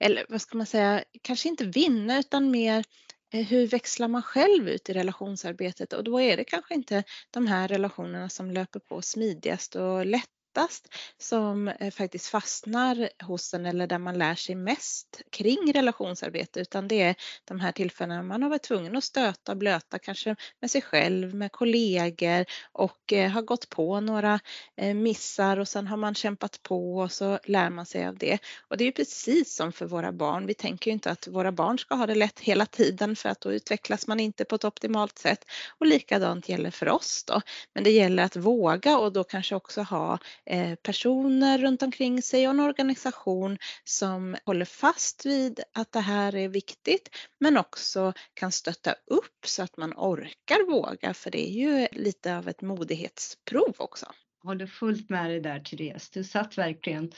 Eller 0.00 0.26
vad 0.28 0.40
ska 0.40 0.56
man 0.56 0.66
säga, 0.66 1.04
kanske 1.22 1.48
inte 1.48 1.64
vinna 1.64 2.18
utan 2.18 2.50
mer 2.50 2.84
eh, 3.32 3.46
hur 3.46 3.66
växlar 3.66 4.08
man 4.08 4.22
själv 4.22 4.68
ut 4.68 4.88
i 4.88 4.92
relationsarbetet 4.92 5.92
och 5.92 6.04
då 6.04 6.20
är 6.20 6.36
det 6.36 6.44
kanske 6.44 6.74
inte 6.74 7.04
de 7.30 7.46
här 7.46 7.68
relationerna 7.68 8.28
som 8.28 8.50
löper 8.50 8.80
på 8.80 9.02
smidigast 9.02 9.76
och 9.76 10.06
lätt 10.06 10.39
lättast 10.50 10.88
som 11.18 11.68
eh, 11.68 11.90
faktiskt 11.90 12.26
fastnar 12.26 13.08
hos 13.22 13.54
en 13.54 13.66
eller 13.66 13.86
där 13.86 13.98
man 13.98 14.18
lär 14.18 14.34
sig 14.34 14.54
mest 14.54 15.22
kring 15.30 15.72
relationsarbete 15.72 16.60
utan 16.60 16.88
det 16.88 17.02
är 17.02 17.14
de 17.44 17.60
här 17.60 17.72
tillfällena 17.72 18.22
man 18.22 18.42
har 18.42 18.50
varit 18.50 18.62
tvungen 18.62 18.96
att 18.96 19.04
stöta 19.04 19.52
och 19.52 19.58
blöta 19.58 19.98
kanske 19.98 20.36
med 20.60 20.70
sig 20.70 20.82
själv, 20.82 21.34
med 21.34 21.52
kollegor 21.52 22.44
och 22.72 23.12
eh, 23.12 23.30
har 23.30 23.42
gått 23.42 23.68
på 23.68 24.00
några 24.00 24.40
eh, 24.76 24.94
missar 24.94 25.56
och 25.56 25.68
sen 25.68 25.86
har 25.86 25.96
man 25.96 26.14
kämpat 26.14 26.62
på 26.62 26.98
och 26.98 27.12
så 27.12 27.38
lär 27.44 27.70
man 27.70 27.86
sig 27.86 28.06
av 28.06 28.16
det. 28.16 28.38
Och 28.68 28.76
det 28.76 28.84
är 28.84 28.86
ju 28.86 28.92
precis 28.92 29.56
som 29.56 29.72
för 29.72 29.86
våra 29.86 30.12
barn. 30.12 30.46
Vi 30.46 30.54
tänker 30.54 30.90
ju 30.90 30.92
inte 30.92 31.10
att 31.10 31.28
våra 31.28 31.52
barn 31.52 31.78
ska 31.78 31.94
ha 31.94 32.06
det 32.06 32.14
lätt 32.14 32.40
hela 32.40 32.66
tiden 32.66 33.16
för 33.16 33.28
att 33.28 33.40
då 33.40 33.52
utvecklas 33.52 34.06
man 34.06 34.20
inte 34.20 34.44
på 34.44 34.54
ett 34.54 34.64
optimalt 34.64 35.18
sätt 35.18 35.44
och 35.78 35.86
likadant 35.86 36.48
gäller 36.48 36.70
för 36.70 36.88
oss 36.88 37.24
då. 37.26 37.40
Men 37.74 37.84
det 37.84 37.90
gäller 37.90 38.22
att 38.22 38.36
våga 38.36 38.98
och 38.98 39.12
då 39.12 39.24
kanske 39.24 39.54
också 39.54 39.82
ha 39.82 40.18
Eh, 40.46 40.74
personer 40.74 41.58
runt 41.58 41.82
omkring 41.82 42.22
sig 42.22 42.46
och 42.48 42.54
en 42.54 42.60
organisation 42.60 43.58
som 43.84 44.36
håller 44.44 44.64
fast 44.64 45.26
vid 45.26 45.60
att 45.74 45.92
det 45.92 46.00
här 46.00 46.34
är 46.34 46.48
viktigt 46.48 47.08
men 47.38 47.56
också 47.56 48.12
kan 48.34 48.52
stötta 48.52 48.94
upp 49.06 49.46
så 49.46 49.62
att 49.62 49.76
man 49.76 49.92
orkar 49.96 50.70
våga 50.70 51.14
för 51.14 51.30
det 51.30 51.50
är 51.50 51.52
ju 51.52 51.86
lite 51.92 52.36
av 52.36 52.48
ett 52.48 52.62
modighetsprov 52.62 53.74
också. 53.78 54.06
Jag 54.42 54.48
håller 54.48 54.66
fullt 54.66 55.10
med 55.10 55.30
dig 55.30 55.40
där 55.40 55.60
Therese. 55.60 56.10
Du 56.10 56.24
satt 56.24 56.58
verkligen 56.58 57.12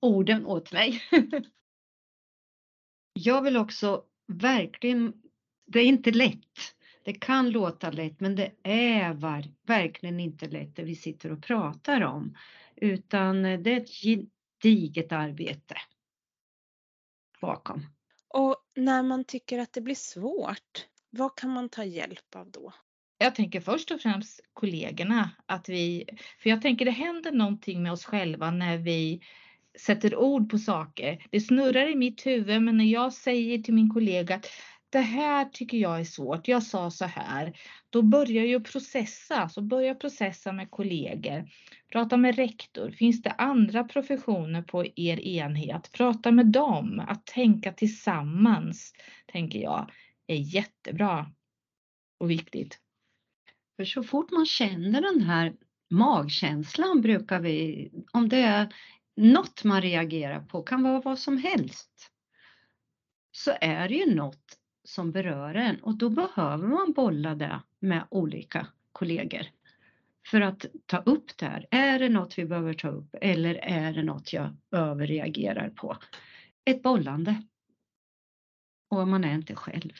orden 0.00 0.46
åt 0.46 0.72
mig. 0.72 1.02
Jag 3.12 3.42
vill 3.42 3.56
också 3.56 4.02
verkligen, 4.26 5.12
det 5.66 5.80
är 5.80 5.84
inte 5.84 6.10
lätt. 6.10 6.74
Det 7.04 7.12
kan 7.12 7.50
låta 7.50 7.90
lätt 7.90 8.20
men 8.20 8.36
det 8.36 8.52
är 8.62 9.14
verkligen 9.66 10.20
inte 10.20 10.46
lätt 10.46 10.76
det 10.76 10.82
vi 10.82 10.96
sitter 10.96 11.32
och 11.32 11.42
pratar 11.42 12.00
om. 12.00 12.36
Utan 12.80 13.42
det 13.42 13.70
är 13.70 13.76
ett 13.80 13.90
gediget 13.90 15.12
arbete 15.12 15.76
bakom. 17.40 17.86
Och 18.28 18.56
när 18.76 19.02
man 19.02 19.24
tycker 19.24 19.58
att 19.58 19.72
det 19.72 19.80
blir 19.80 19.94
svårt, 19.94 20.86
vad 21.10 21.36
kan 21.36 21.50
man 21.50 21.68
ta 21.68 21.84
hjälp 21.84 22.34
av 22.36 22.50
då? 22.50 22.72
Jag 23.18 23.34
tänker 23.34 23.60
först 23.60 23.90
och 23.90 24.00
främst 24.00 24.40
kollegorna, 24.52 25.30
att 25.46 25.68
vi, 25.68 26.04
för 26.42 26.50
jag 26.50 26.62
tänker 26.62 26.84
det 26.84 26.90
händer 26.90 27.32
någonting 27.32 27.82
med 27.82 27.92
oss 27.92 28.04
själva 28.04 28.50
när 28.50 28.76
vi 28.76 29.22
sätter 29.78 30.16
ord 30.16 30.50
på 30.50 30.58
saker. 30.58 31.26
Det 31.30 31.40
snurrar 31.40 31.90
i 31.90 31.94
mitt 31.94 32.26
huvud 32.26 32.62
men 32.62 32.76
när 32.76 32.84
jag 32.84 33.12
säger 33.12 33.58
till 33.58 33.74
min 33.74 33.90
kollega 33.90 34.34
att 34.34 34.46
det 34.90 35.00
här 35.00 35.44
tycker 35.44 35.78
jag 35.78 36.00
är 36.00 36.04
svårt, 36.04 36.48
jag 36.48 36.62
sa 36.62 36.90
så 36.90 37.04
här. 37.04 37.58
Då 37.90 38.02
börjar 38.02 38.44
jag 38.44 38.64
processa, 38.64 39.48
så 39.48 39.62
börjar 39.62 39.88
jag 39.88 40.00
processa 40.00 40.52
med 40.52 40.70
kollegor. 40.70 41.48
Prata 41.92 42.16
med 42.16 42.36
rektor, 42.36 42.90
finns 42.90 43.22
det 43.22 43.30
andra 43.30 43.84
professioner 43.84 44.62
på 44.62 44.84
er 44.96 45.20
enhet? 45.20 45.92
Prata 45.92 46.30
med 46.30 46.46
dem, 46.46 47.04
att 47.08 47.26
tänka 47.26 47.72
tillsammans, 47.72 48.92
tänker 49.26 49.58
jag, 49.58 49.90
är 50.26 50.36
jättebra 50.36 51.32
och 52.18 52.30
viktigt. 52.30 52.78
För 53.76 53.84
så 53.84 54.02
fort 54.02 54.30
man 54.30 54.46
känner 54.46 55.00
den 55.00 55.20
här 55.20 55.54
magkänslan 55.90 57.00
brukar 57.00 57.40
vi, 57.40 57.90
om 58.12 58.28
det 58.28 58.40
är 58.40 58.74
något 59.16 59.64
man 59.64 59.82
reagerar 59.82 60.40
på, 60.40 60.62
kan 60.62 60.82
vara 60.82 61.00
vad 61.00 61.18
som 61.18 61.38
helst, 61.38 62.10
så 63.32 63.52
är 63.60 63.88
det 63.88 63.94
ju 63.94 64.14
något 64.14 64.58
som 64.88 65.12
berör 65.12 65.54
en 65.54 65.80
och 65.80 65.94
då 65.94 66.10
behöver 66.10 66.68
man 66.68 66.92
bolla 66.92 67.34
det 67.34 67.60
med 67.80 68.06
olika 68.10 68.66
kollegor 68.92 69.46
för 70.26 70.40
att 70.40 70.66
ta 70.86 70.98
upp 70.98 71.38
det 71.38 71.46
här. 71.46 71.66
Är 71.70 71.98
det 71.98 72.08
något 72.08 72.38
vi 72.38 72.44
behöver 72.44 72.74
ta 72.74 72.88
upp 72.88 73.14
eller 73.20 73.54
är 73.54 73.92
det 73.92 74.02
något 74.02 74.32
jag 74.32 74.56
överreagerar 74.70 75.70
på? 75.70 75.96
Ett 76.64 76.82
bollande. 76.82 77.42
Och 78.90 79.08
man 79.08 79.24
är 79.24 79.34
inte 79.34 79.54
själv. 79.54 79.92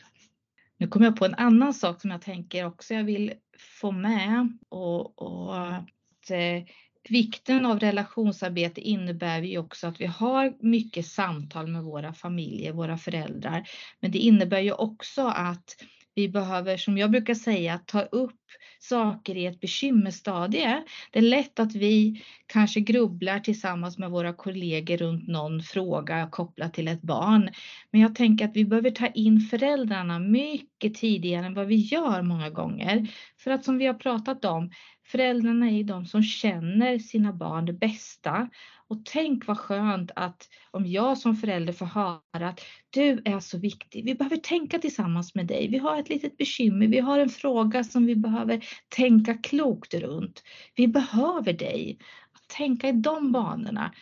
Nu 0.77 0.87
kommer 0.87 1.05
jag 1.05 1.15
på 1.15 1.25
en 1.25 1.35
annan 1.35 1.73
sak 1.73 2.01
som 2.01 2.11
jag 2.11 2.21
tänker 2.21 2.65
också 2.65 2.93
jag 2.93 3.03
vill 3.03 3.33
få 3.81 3.91
med 3.91 4.57
och, 4.69 5.21
och 5.21 5.67
att 5.67 6.29
eh, 6.31 6.63
vikten 7.09 7.65
av 7.65 7.79
relationsarbete 7.79 8.81
innebär 8.81 9.41
ju 9.41 9.57
också 9.57 9.87
att 9.87 10.01
vi 10.01 10.05
har 10.05 10.53
mycket 10.59 11.05
samtal 11.05 11.67
med 11.67 11.83
våra 11.83 12.13
familjer, 12.13 12.73
våra 12.73 12.97
föräldrar. 12.97 13.69
Men 13.99 14.11
det 14.11 14.19
innebär 14.19 14.59
ju 14.59 14.71
också 14.71 15.27
att 15.27 15.75
vi 16.15 16.29
behöver, 16.29 16.77
som 16.77 16.97
jag 16.97 17.11
brukar 17.11 17.33
säga, 17.33 17.79
ta 17.85 18.01
upp 18.01 18.35
saker 18.79 19.37
i 19.37 19.45
ett 19.45 19.59
bekymmerstadie. 19.59 20.83
Det 21.11 21.19
är 21.19 21.23
lätt 21.23 21.59
att 21.59 21.75
vi 21.75 22.23
kanske 22.47 22.79
grubblar 22.79 23.39
tillsammans 23.39 23.97
med 23.97 24.11
våra 24.11 24.33
kollegor 24.33 24.97
runt 24.97 25.27
någon 25.27 25.63
fråga 25.63 26.29
kopplat 26.31 26.73
till 26.73 26.87
ett 26.87 27.01
barn. 27.01 27.49
Men 27.91 28.01
jag 28.01 28.15
tänker 28.15 28.45
att 28.45 28.55
vi 28.55 28.65
behöver 28.65 28.91
ta 28.91 29.07
in 29.07 29.39
föräldrarna 29.39 30.19
mycket 30.19 30.95
tidigare 30.95 31.45
än 31.45 31.53
vad 31.53 31.67
vi 31.67 31.75
gör 31.75 32.21
många 32.21 32.49
gånger. 32.49 33.07
För 33.37 33.51
att 33.51 33.65
som 33.65 33.77
vi 33.77 33.85
har 33.85 33.93
pratat 33.93 34.45
om, 34.45 34.71
Föräldrarna 35.11 35.69
är 35.69 35.83
de 35.83 36.05
som 36.05 36.23
känner 36.23 36.99
sina 36.99 37.33
barn 37.33 37.65
det 37.65 37.73
bästa. 37.73 38.49
Och 38.89 39.05
tänk 39.05 39.47
vad 39.47 39.57
skönt 39.57 40.11
att 40.15 40.49
om 40.71 40.85
jag 40.87 41.17
som 41.17 41.35
förälder 41.35 41.73
får 41.73 41.85
höra 41.85 42.49
att 42.49 42.61
du 42.89 43.21
är 43.25 43.39
så 43.39 43.57
viktig. 43.57 44.05
Vi 44.05 44.15
behöver 44.15 44.37
tänka 44.37 44.79
tillsammans 44.79 45.35
med 45.35 45.47
dig. 45.47 45.67
Vi 45.67 45.77
har 45.77 45.99
ett 45.99 46.09
litet 46.09 46.37
bekymmer. 46.37 46.87
Vi 46.87 46.99
har 46.99 47.19
en 47.19 47.29
fråga 47.29 47.83
som 47.83 48.05
vi 48.05 48.15
behöver 48.15 48.65
tänka 48.89 49.37
klokt 49.37 49.93
runt. 49.93 50.43
Vi 50.75 50.87
behöver 50.87 51.53
dig. 51.53 51.97
Att 52.31 52.47
tänka 52.47 52.89
i 52.89 52.91
de 52.91 53.31
banorna. 53.31 53.93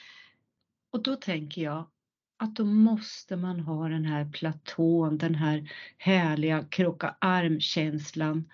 Och 0.91 1.03
då 1.03 1.15
tänker 1.15 1.61
jag 1.61 1.87
att 2.37 2.55
då 2.55 2.65
måste 2.65 3.35
man 3.35 3.59
ha 3.59 3.89
den 3.89 4.05
här 4.05 4.31
platån, 4.31 5.17
den 5.17 5.35
här 5.35 5.69
härliga 5.97 6.63
kroka 6.63 7.15
armkänslan 7.19 8.49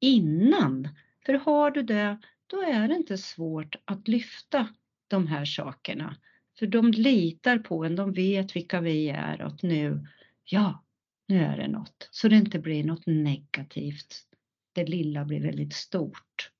innan 0.00 0.88
för 1.26 1.34
har 1.34 1.70
du 1.70 1.82
det, 1.82 2.18
då 2.46 2.62
är 2.62 2.88
det 2.88 2.94
inte 2.94 3.18
svårt 3.18 3.76
att 3.84 4.08
lyfta 4.08 4.68
de 5.12 5.26
här 5.26 5.44
sakerna. 5.44 6.16
För 6.58 6.66
de 6.66 6.90
litar 6.90 7.58
på 7.58 7.84
en, 7.84 7.96
de 7.96 8.12
vet 8.12 8.56
vilka 8.56 8.80
vi 8.80 9.08
är 9.08 9.40
och 9.40 9.46
att 9.46 9.62
nu, 9.62 10.06
ja, 10.44 10.84
nu 11.28 11.44
är 11.44 11.56
det 11.56 11.68
något. 11.68 12.08
Så 12.10 12.28
det 12.28 12.36
inte 12.36 12.58
blir 12.58 12.84
något 12.84 13.06
negativt. 13.06 14.22
Det 14.72 14.84
lilla 14.84 15.24
blir 15.24 15.40
väldigt 15.40 15.74
stort. 15.74 16.50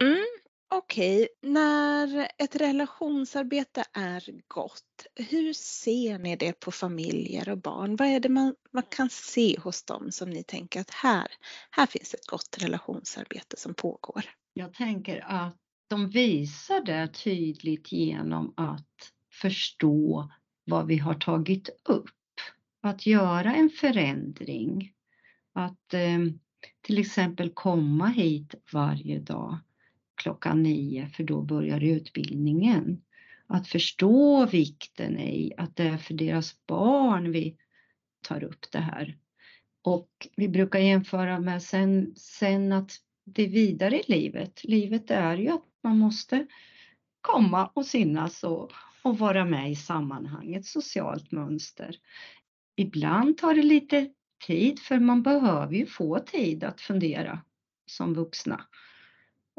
Mm, 0.00 0.24
Okej, 0.70 1.16
okay. 1.16 1.50
när 1.52 2.30
ett 2.38 2.56
relationsarbete 2.56 3.84
är 3.92 4.24
gott, 4.48 5.06
hur 5.14 5.52
ser 5.52 6.18
ni 6.18 6.36
det 6.36 6.60
på 6.60 6.70
familjer 6.70 7.48
och 7.48 7.58
barn? 7.58 7.96
Vad 7.96 8.08
är 8.08 8.20
det 8.20 8.28
man, 8.28 8.54
man 8.72 8.82
kan 8.82 9.10
se 9.10 9.58
hos 9.58 9.82
dem 9.82 10.12
som 10.12 10.30
ni 10.30 10.44
tänker 10.44 10.80
att 10.80 10.90
här, 10.90 11.28
här 11.70 11.86
finns 11.86 12.14
ett 12.14 12.26
gott 12.26 12.56
relationsarbete 12.58 13.56
som 13.56 13.74
pågår? 13.74 14.24
Jag 14.52 14.74
tänker 14.74 15.24
att 15.26 15.56
de 15.88 16.08
visar 16.08 16.80
det 16.84 17.08
tydligt 17.08 17.92
genom 17.92 18.54
att 18.56 19.12
förstå 19.32 20.30
vad 20.64 20.86
vi 20.86 20.96
har 20.96 21.14
tagit 21.14 21.68
upp. 21.84 22.10
Att 22.80 23.06
göra 23.06 23.54
en 23.54 23.70
förändring. 23.70 24.92
Att 25.52 25.94
eh, 25.94 26.18
till 26.80 26.98
exempel 26.98 27.50
komma 27.50 28.06
hit 28.06 28.54
varje 28.72 29.18
dag 29.18 29.58
klockan 30.14 30.62
nio 30.62 31.06
för 31.08 31.24
då 31.24 31.42
börjar 31.42 31.80
utbildningen. 31.80 33.02
Att 33.46 33.68
förstå 33.68 34.46
vikten 34.46 35.18
i 35.18 35.52
att 35.56 35.76
det 35.76 35.82
är 35.82 35.96
för 35.96 36.14
deras 36.14 36.66
barn 36.66 37.32
vi 37.32 37.56
tar 38.22 38.44
upp 38.44 38.66
det 38.72 38.78
här. 38.78 39.18
Och 39.82 40.10
vi 40.36 40.48
brukar 40.48 40.78
jämföra 40.78 41.40
med 41.40 41.62
sen, 41.62 42.14
sen 42.16 42.72
att 42.72 42.92
det 43.24 43.42
är 43.42 43.48
vidare 43.48 44.00
i 44.00 44.02
livet. 44.12 44.64
Livet 44.64 45.10
är 45.10 45.36
ju 45.36 45.48
att 45.48 45.64
man 45.82 45.98
måste 45.98 46.46
komma 47.20 47.70
och 47.74 47.86
synas 47.86 48.44
och, 48.44 48.72
och 49.02 49.18
vara 49.18 49.44
med 49.44 49.70
i 49.70 49.76
sammanhanget, 49.76 50.66
socialt 50.66 51.32
mönster. 51.32 51.96
Ibland 52.76 53.38
tar 53.38 53.54
det 53.54 53.62
lite 53.62 54.10
tid 54.46 54.78
för 54.78 54.98
man 54.98 55.22
behöver 55.22 55.74
ju 55.74 55.86
få 55.86 56.18
tid 56.18 56.64
att 56.64 56.80
fundera 56.80 57.40
som 57.86 58.14
vuxna. 58.14 58.64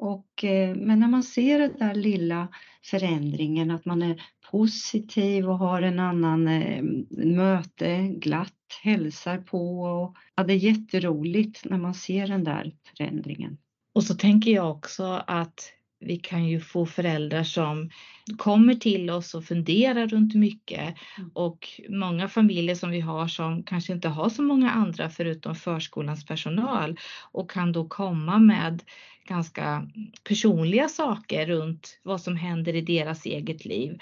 Och, 0.02 0.44
eh, 0.44 0.76
men 0.76 1.00
när 1.00 1.08
man 1.08 1.24
ser 1.24 1.60
den 1.60 1.78
där 1.78 1.96
lilla 1.96 2.48
förändringen, 2.84 3.72
att 3.72 3.86
man 3.86 4.02
är 4.02 4.22
positiv 4.52 5.50
och 5.50 5.58
har 5.58 5.82
en 5.82 6.00
annan 6.00 6.48
eh, 6.48 6.84
möte, 7.26 8.08
glatt, 8.08 8.54
hälsar 8.84 9.38
på. 9.38 9.82
Och, 9.82 10.16
ja, 10.36 10.44
det 10.44 10.54
är 10.54 10.58
jätteroligt 10.58 11.66
när 11.66 11.78
man 11.78 11.94
ser 11.94 12.28
den 12.28 12.44
där 12.44 12.76
förändringen. 12.98 13.58
Och 13.94 14.04
så 14.04 14.16
tänker 14.16 14.52
jag 14.52 14.72
också 14.72 15.24
att 15.28 15.74
vi 16.00 16.18
kan 16.18 16.48
ju 16.48 16.60
få 16.60 16.86
föräldrar 16.86 17.44
som 17.44 17.90
kommer 18.38 18.76
till 18.76 19.10
oss 19.10 19.34
och 19.34 19.46
funderar 19.46 20.08
runt 20.08 20.36
mycket 20.36 20.96
mm. 21.18 21.32
och 21.34 21.68
många 21.90 22.28
familjer 22.28 22.76
som 22.76 22.90
vi 22.90 23.00
har 23.00 23.28
som 23.28 23.64
kanske 23.64 23.94
inte 23.94 24.10
har 24.10 24.30
så 24.30 24.44
många 24.44 24.72
andra 24.72 25.10
förutom 25.10 25.56
förskolans 25.56 26.26
personal 26.26 27.00
och 27.32 27.52
kan 27.52 27.72
då 27.72 27.88
komma 27.88 28.40
med 28.40 28.84
ganska 29.28 29.88
personliga 30.24 30.88
saker 30.88 31.46
runt 31.46 32.00
vad 32.04 32.22
som 32.22 32.36
händer 32.36 32.76
i 32.76 32.82
deras 32.82 33.26
eget 33.26 33.66
liv. 33.66 33.98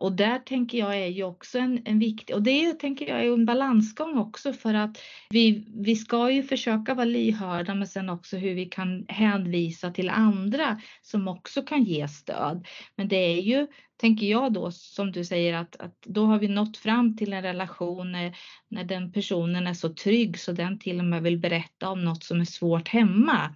Och 0.00 0.12
där 0.12 0.38
tänker 0.38 0.78
jag 0.78 0.98
är 0.98 1.06
ju 1.06 1.24
också 1.24 1.58
en, 1.58 1.82
en 1.84 1.98
viktig, 1.98 2.36
och 2.36 2.42
det 2.42 2.72
tänker 2.72 3.08
jag 3.08 3.20
är 3.20 3.32
en 3.32 3.44
balansgång 3.44 4.18
också 4.18 4.52
för 4.52 4.74
att 4.74 4.98
vi, 5.30 5.64
vi 5.76 5.96
ska 5.96 6.30
ju 6.30 6.42
försöka 6.42 6.94
vara 6.94 7.04
lyhörda 7.04 7.74
men 7.74 7.88
sen 7.88 8.08
också 8.08 8.36
hur 8.36 8.54
vi 8.54 8.66
kan 8.66 9.04
hänvisa 9.08 9.90
till 9.90 10.10
andra 10.10 10.80
som 11.02 11.28
också 11.28 11.62
kan 11.62 11.84
ge 11.84 12.08
stöd. 12.08 12.66
Men 12.96 13.08
det 13.08 13.16
är 13.16 13.40
ju, 13.40 13.66
tänker 13.96 14.26
jag 14.26 14.52
då, 14.52 14.70
som 14.70 15.12
du 15.12 15.24
säger 15.24 15.54
att, 15.54 15.76
att 15.76 16.02
då 16.02 16.24
har 16.24 16.38
vi 16.38 16.48
nått 16.48 16.76
fram 16.76 17.16
till 17.16 17.32
en 17.32 17.42
relation 17.42 18.12
när, 18.12 18.36
när 18.68 18.84
den 18.84 19.12
personen 19.12 19.66
är 19.66 19.74
så 19.74 19.94
trygg 19.94 20.40
så 20.40 20.52
den 20.52 20.78
till 20.78 20.98
och 20.98 21.04
med 21.04 21.22
vill 21.22 21.38
berätta 21.38 21.88
om 21.88 22.04
något 22.04 22.24
som 22.24 22.40
är 22.40 22.44
svårt 22.44 22.88
hemma 22.88 23.54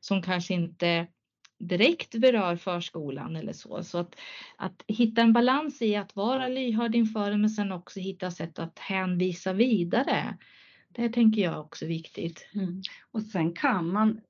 som 0.00 0.22
kanske 0.22 0.54
inte 0.54 1.06
direkt 1.58 2.14
berör 2.14 2.56
förskolan 2.56 3.36
eller 3.36 3.52
så. 3.52 3.82
Så 3.82 3.98
att, 3.98 4.16
att 4.56 4.84
hitta 4.86 5.22
en 5.22 5.32
balans 5.32 5.82
i 5.82 5.96
att 5.96 6.16
vara 6.16 6.48
lyhörd 6.48 6.94
inför 6.94 7.30
det 7.30 7.36
men 7.36 7.50
sen 7.50 7.72
också 7.72 8.00
hitta 8.00 8.30
sätt 8.30 8.58
att 8.58 8.78
hänvisa 8.78 9.52
vidare. 9.52 10.38
Det 10.88 11.08
tänker 11.08 11.42
jag 11.42 11.60
också 11.60 11.84
är 11.84 11.88
viktigt. 11.88 12.48
Mm. 12.54 12.82
Och 13.10 13.22
sen 13.22 13.52
kan 13.52 13.92
man 13.92 14.20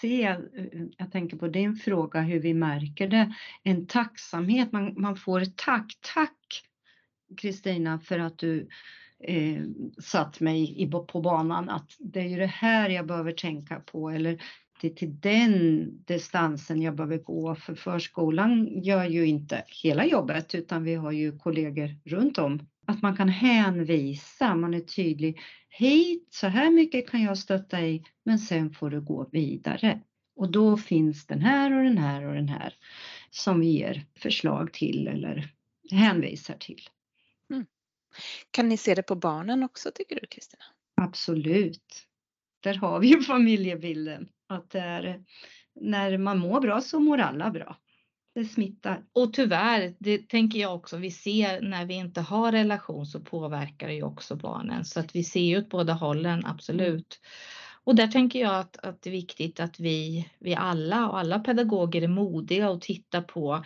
se, 0.00 0.36
jag 0.96 1.12
tänker 1.12 1.36
på 1.36 1.48
din 1.48 1.76
fråga 1.76 2.20
hur 2.20 2.40
vi 2.40 2.54
märker 2.54 3.08
det, 3.08 3.34
en 3.62 3.86
tacksamhet, 3.86 4.72
man, 4.72 4.94
man 5.00 5.16
får 5.16 5.40
ett 5.40 5.56
tack, 5.56 5.98
tack 6.14 6.62
Kristina 7.36 8.00
för 8.00 8.18
att 8.18 8.38
du 8.38 8.68
eh, 9.20 9.62
satt 9.98 10.40
mig 10.40 10.82
i, 10.82 10.86
på 10.86 11.20
banan 11.20 11.68
att 11.68 11.96
det 11.98 12.20
är 12.20 12.28
ju 12.28 12.36
det 12.36 12.46
här 12.46 12.90
jag 12.90 13.06
behöver 13.06 13.32
tänka 13.32 13.80
på 13.80 14.10
eller 14.10 14.42
det 14.80 14.88
är 14.88 14.94
till 14.94 15.20
den 15.20 15.88
distansen 16.04 16.82
jag 16.82 16.94
behöver 16.94 17.18
gå 17.18 17.54
för 17.54 17.74
förskolan 17.74 18.82
gör 18.82 19.04
ju 19.04 19.26
inte 19.26 19.64
hela 19.82 20.06
jobbet 20.06 20.54
utan 20.54 20.84
vi 20.84 20.94
har 20.94 21.12
ju 21.12 21.38
kollegor 21.38 21.96
runt 22.04 22.38
om. 22.38 22.66
Att 22.86 23.02
man 23.02 23.16
kan 23.16 23.28
hänvisa, 23.28 24.54
man 24.54 24.74
är 24.74 24.80
tydlig. 24.80 25.38
Hit, 25.68 26.28
så 26.30 26.46
här 26.46 26.70
mycket 26.70 27.10
kan 27.10 27.22
jag 27.22 27.38
stötta 27.38 27.80
i 27.80 28.04
men 28.24 28.38
sen 28.38 28.70
får 28.70 28.90
du 28.90 29.00
gå 29.00 29.28
vidare. 29.32 30.00
Och 30.36 30.52
då 30.52 30.76
finns 30.76 31.26
den 31.26 31.40
här 31.40 31.78
och 31.78 31.84
den 31.84 31.98
här 31.98 32.24
och 32.24 32.34
den 32.34 32.48
här 32.48 32.74
som 33.30 33.60
vi 33.60 33.66
ger 33.66 34.04
förslag 34.18 34.72
till 34.72 35.08
eller 35.08 35.48
hänvisar 35.90 36.54
till. 36.54 36.80
Mm. 37.50 37.66
Kan 38.50 38.68
ni 38.68 38.76
se 38.76 38.94
det 38.94 39.02
på 39.02 39.14
barnen 39.14 39.62
också 39.62 39.90
tycker 39.94 40.20
du 40.20 40.26
Kristina? 40.26 40.64
Absolut. 40.94 42.06
Där 42.60 42.74
har 42.74 43.00
vi 43.00 43.08
ju 43.08 43.22
familjebilden. 43.22 44.28
Att 44.48 44.74
är, 44.74 45.24
när 45.80 46.18
man 46.18 46.38
mår 46.38 46.60
bra 46.60 46.80
så 46.80 47.00
mår 47.00 47.18
alla 47.18 47.50
bra. 47.50 47.76
Det 48.34 48.44
smittar. 48.44 49.04
Och 49.12 49.32
tyvärr, 49.32 49.94
det 49.98 50.28
tänker 50.28 50.58
jag 50.58 50.74
också, 50.74 50.96
vi 50.96 51.10
ser 51.10 51.60
när 51.60 51.86
vi 51.86 51.94
inte 51.94 52.20
har 52.20 52.52
relation 52.52 53.06
så 53.06 53.20
påverkar 53.20 53.88
det 53.88 53.94
ju 53.94 54.02
också 54.02 54.36
barnen. 54.36 54.84
Så 54.84 55.00
att 55.00 55.16
vi 55.16 55.24
ser 55.24 55.40
ju 55.40 55.58
åt 55.58 55.68
båda 55.68 55.92
hållen, 55.92 56.46
absolut. 56.46 57.20
Och 57.86 57.94
där 57.94 58.06
tänker 58.06 58.40
jag 58.40 58.54
att, 58.54 58.76
att 58.76 59.02
det 59.02 59.10
är 59.10 59.12
viktigt 59.12 59.60
att 59.60 59.80
vi, 59.80 60.28
vi 60.38 60.54
alla 60.54 61.08
och 61.08 61.18
alla 61.18 61.38
pedagoger 61.38 62.02
är 62.02 62.08
modiga 62.08 62.70
och 62.70 62.80
tittar 62.80 63.22
på 63.22 63.64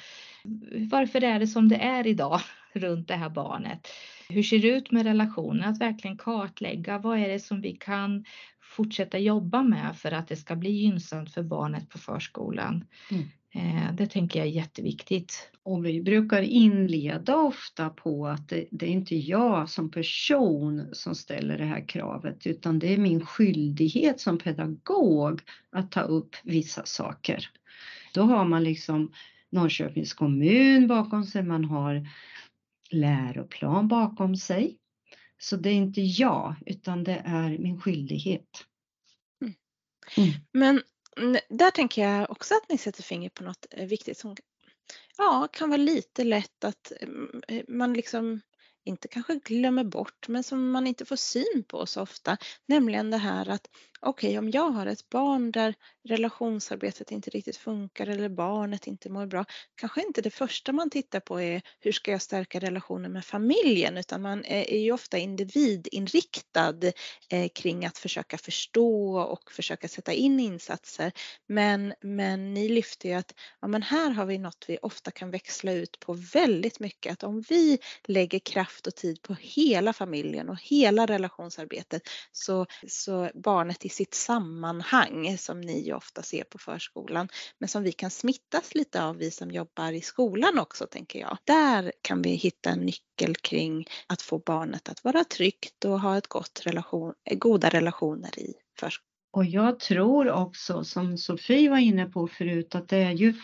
varför 0.90 1.24
är 1.24 1.38
det 1.38 1.46
som 1.46 1.68
det 1.68 1.76
är 1.76 2.06
idag 2.06 2.40
runt 2.72 3.08
det 3.08 3.14
här 3.14 3.30
barnet. 3.30 3.88
Hur 4.28 4.42
ser 4.42 4.58
det 4.58 4.68
ut 4.68 4.90
med 4.90 5.06
relationen? 5.06 5.68
Att 5.70 5.80
verkligen 5.80 6.18
kartlägga 6.18 6.98
vad 6.98 7.18
är 7.18 7.28
det 7.28 7.40
som 7.40 7.60
vi 7.60 7.72
kan 7.72 8.24
fortsätta 8.76 9.18
jobba 9.18 9.62
med 9.62 9.96
för 9.96 10.12
att 10.12 10.28
det 10.28 10.36
ska 10.36 10.56
bli 10.56 10.70
gynnsamt 10.70 11.34
för 11.34 11.42
barnet 11.42 11.88
på 11.88 11.98
förskolan. 11.98 12.84
Mm. 13.10 13.24
Eh, 13.54 13.94
det 13.94 14.06
tänker 14.06 14.38
jag 14.38 14.48
är 14.48 14.52
jätteviktigt. 14.52 15.50
Och 15.62 15.86
vi 15.86 16.02
brukar 16.02 16.42
inleda 16.42 17.36
ofta 17.36 17.90
på 17.90 18.26
att 18.26 18.48
det, 18.48 18.68
det, 18.70 18.86
är 18.86 18.90
inte 18.90 19.16
jag 19.16 19.68
som 19.68 19.90
person 19.90 20.88
som 20.92 21.14
ställer 21.14 21.58
det 21.58 21.64
här 21.64 21.88
kravet 21.88 22.46
utan 22.46 22.78
det 22.78 22.94
är 22.94 22.98
min 22.98 23.26
skyldighet 23.26 24.20
som 24.20 24.38
pedagog 24.38 25.40
att 25.70 25.92
ta 25.92 26.00
upp 26.00 26.36
vissa 26.44 26.84
saker. 26.84 27.50
Då 28.14 28.22
har 28.22 28.44
man 28.44 28.64
liksom 28.64 29.12
Norrköpings 29.50 30.14
kommun 30.14 30.88
bakom 30.88 31.24
sig, 31.24 31.42
man 31.42 31.64
har 31.64 32.08
läroplan 32.90 33.88
bakom 33.88 34.36
sig. 34.36 34.76
Så 35.38 35.56
det 35.56 35.70
är 35.70 35.74
inte 35.74 36.00
jag 36.00 36.54
utan 36.66 37.04
det 37.04 37.22
är 37.24 37.58
min 37.58 37.80
skyldighet. 37.80 38.64
Mm. 39.42 39.54
Mm. 40.16 40.30
Men 40.52 40.82
där 41.48 41.70
tänker 41.70 42.02
jag 42.02 42.30
också 42.30 42.54
att 42.54 42.68
ni 42.68 42.78
sätter 42.78 43.02
fingret 43.02 43.34
på 43.34 43.44
något 43.44 43.66
eh, 43.70 43.86
viktigt 43.86 44.18
som 44.18 44.36
ja, 45.16 45.48
kan 45.52 45.68
vara 45.70 45.76
lite 45.76 46.24
lätt 46.24 46.64
att 46.64 46.92
mm, 47.00 47.42
eh, 47.48 47.64
man 47.68 47.92
liksom 47.92 48.40
inte 48.84 49.08
kanske 49.08 49.34
glömmer 49.34 49.84
bort 49.84 50.28
men 50.28 50.42
som 50.42 50.70
man 50.70 50.86
inte 50.86 51.04
får 51.04 51.16
syn 51.16 51.64
på 51.68 51.86
så 51.86 52.02
ofta. 52.02 52.36
Nämligen 52.66 53.10
det 53.10 53.16
här 53.16 53.48
att 53.48 53.68
okej 54.02 54.30
okay, 54.30 54.38
om 54.38 54.50
jag 54.50 54.70
har 54.70 54.86
ett 54.86 55.08
barn 55.08 55.50
där 55.50 55.74
relationsarbetet 56.08 57.10
inte 57.10 57.30
riktigt 57.30 57.56
funkar 57.56 58.06
eller 58.06 58.28
barnet 58.28 58.86
inte 58.86 59.10
mår 59.10 59.26
bra. 59.26 59.44
Kanske 59.74 60.02
inte 60.02 60.22
det 60.22 60.30
första 60.30 60.72
man 60.72 60.90
tittar 60.90 61.20
på 61.20 61.40
är 61.40 61.62
hur 61.80 61.92
ska 61.92 62.10
jag 62.10 62.22
stärka 62.22 62.60
relationen 62.60 63.12
med 63.12 63.24
familjen 63.24 63.96
utan 63.96 64.22
man 64.22 64.44
är 64.44 64.78
ju 64.78 64.92
ofta 64.92 65.18
individinriktad 65.18 66.74
eh, 67.30 67.48
kring 67.54 67.86
att 67.86 67.98
försöka 67.98 68.38
förstå 68.38 69.18
och 69.18 69.52
försöka 69.52 69.88
sätta 69.88 70.12
in 70.12 70.40
insatser. 70.40 71.12
Men, 71.48 71.94
men 72.00 72.54
ni 72.54 72.68
lyfter 72.68 73.08
ju 73.08 73.14
att 73.14 73.34
ja, 73.60 73.68
men 73.68 73.82
här 73.82 74.10
har 74.10 74.26
vi 74.26 74.38
något 74.38 74.64
vi 74.68 74.78
ofta 74.82 75.10
kan 75.10 75.30
växla 75.30 75.72
ut 75.72 76.00
på 76.00 76.12
väldigt 76.12 76.80
mycket. 76.80 77.12
Att 77.12 77.22
om 77.22 77.40
vi 77.48 77.78
lägger 78.06 78.38
kraft 78.38 78.86
och 78.86 78.94
tid 78.94 79.22
på 79.22 79.36
hela 79.40 79.92
familjen 79.92 80.48
och 80.48 80.58
hela 80.62 81.06
relationsarbetet 81.06 82.02
så, 82.32 82.66
så 82.88 83.30
barnet 83.34 83.84
i 83.84 83.89
sitt 83.90 84.14
sammanhang 84.14 85.38
som 85.38 85.60
ni 85.60 85.80
ju 85.80 85.92
ofta 85.92 86.22
ser 86.22 86.44
på 86.44 86.58
förskolan, 86.58 87.28
men 87.58 87.68
som 87.68 87.82
vi 87.82 87.92
kan 87.92 88.10
smittas 88.10 88.74
lite 88.74 89.04
av 89.04 89.16
vi 89.16 89.30
som 89.30 89.50
jobbar 89.50 89.92
i 89.92 90.00
skolan 90.00 90.58
också 90.58 90.86
tänker 90.86 91.18
jag. 91.18 91.38
Där 91.44 91.92
kan 92.02 92.22
vi 92.22 92.30
hitta 92.30 92.70
en 92.70 92.80
nyckel 92.80 93.34
kring 93.36 93.86
att 94.06 94.22
få 94.22 94.38
barnet 94.38 94.88
att 94.88 95.04
vara 95.04 95.24
tryggt 95.24 95.84
och 95.84 96.00
ha 96.00 96.18
ett 96.18 96.26
gott 96.26 96.60
relation, 96.64 97.14
goda 97.36 97.68
relationer 97.68 98.38
i 98.38 98.54
förskolan. 98.80 99.10
Och 99.32 99.44
jag 99.44 99.80
tror 99.80 100.30
också 100.30 100.84
som 100.84 101.18
Sofie 101.18 101.70
var 101.70 101.78
inne 101.78 102.06
på 102.06 102.28
förut 102.28 102.74
att 102.74 102.88
det 102.88 102.96
är 102.96 103.12
ju, 103.12 103.34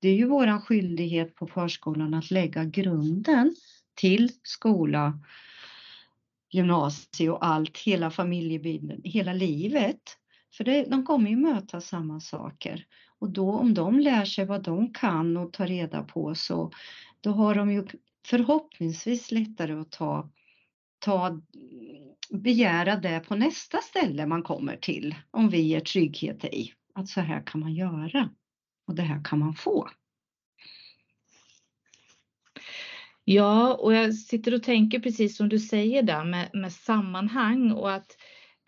det 0.00 0.08
är 0.08 0.14
ju 0.14 0.26
våran 0.26 0.60
skyldighet 0.60 1.34
på 1.34 1.46
förskolan 1.46 2.14
att 2.14 2.30
lägga 2.30 2.64
grunden 2.64 3.54
till 3.94 4.32
skola, 4.42 5.18
gymnasie 6.54 7.30
och 7.30 7.46
allt, 7.46 7.78
hela 7.78 8.10
familjebilden, 8.10 9.00
hela 9.04 9.32
livet. 9.32 10.00
För 10.56 10.64
det, 10.64 10.84
de 10.84 11.04
kommer 11.04 11.30
ju 11.30 11.36
möta 11.36 11.80
samma 11.80 12.20
saker. 12.20 12.86
Och 13.18 13.30
då 13.30 13.52
om 13.52 13.74
de 13.74 14.00
lär 14.00 14.24
sig 14.24 14.44
vad 14.44 14.62
de 14.62 14.92
kan 14.92 15.36
och 15.36 15.52
tar 15.52 15.66
reda 15.66 16.02
på 16.02 16.34
så 16.34 16.72
då 17.20 17.30
har 17.30 17.54
de 17.54 17.72
ju 17.72 17.86
förhoppningsvis 18.26 19.32
lättare 19.32 19.72
att 19.72 19.90
ta, 19.90 20.30
ta, 20.98 21.40
begära 22.30 22.96
det 22.96 23.20
på 23.20 23.34
nästa 23.34 23.78
ställe 23.78 24.26
man 24.26 24.42
kommer 24.42 24.76
till. 24.76 25.14
Om 25.30 25.48
vi 25.48 25.60
ger 25.60 25.80
trygghet 25.80 26.44
i 26.44 26.72
att 26.94 27.08
så 27.08 27.20
här 27.20 27.42
kan 27.46 27.60
man 27.60 27.74
göra 27.74 28.30
och 28.86 28.94
det 28.94 29.02
här 29.02 29.24
kan 29.24 29.38
man 29.38 29.54
få. 29.54 29.88
Ja, 33.24 33.74
och 33.74 33.94
jag 33.94 34.14
sitter 34.14 34.54
och 34.54 34.62
tänker 34.62 34.98
precis 34.98 35.36
som 35.36 35.48
du 35.48 35.58
säger 35.58 36.02
där 36.02 36.24
med, 36.24 36.50
med 36.52 36.72
sammanhang 36.72 37.72
och 37.72 37.92
att, 37.92 38.16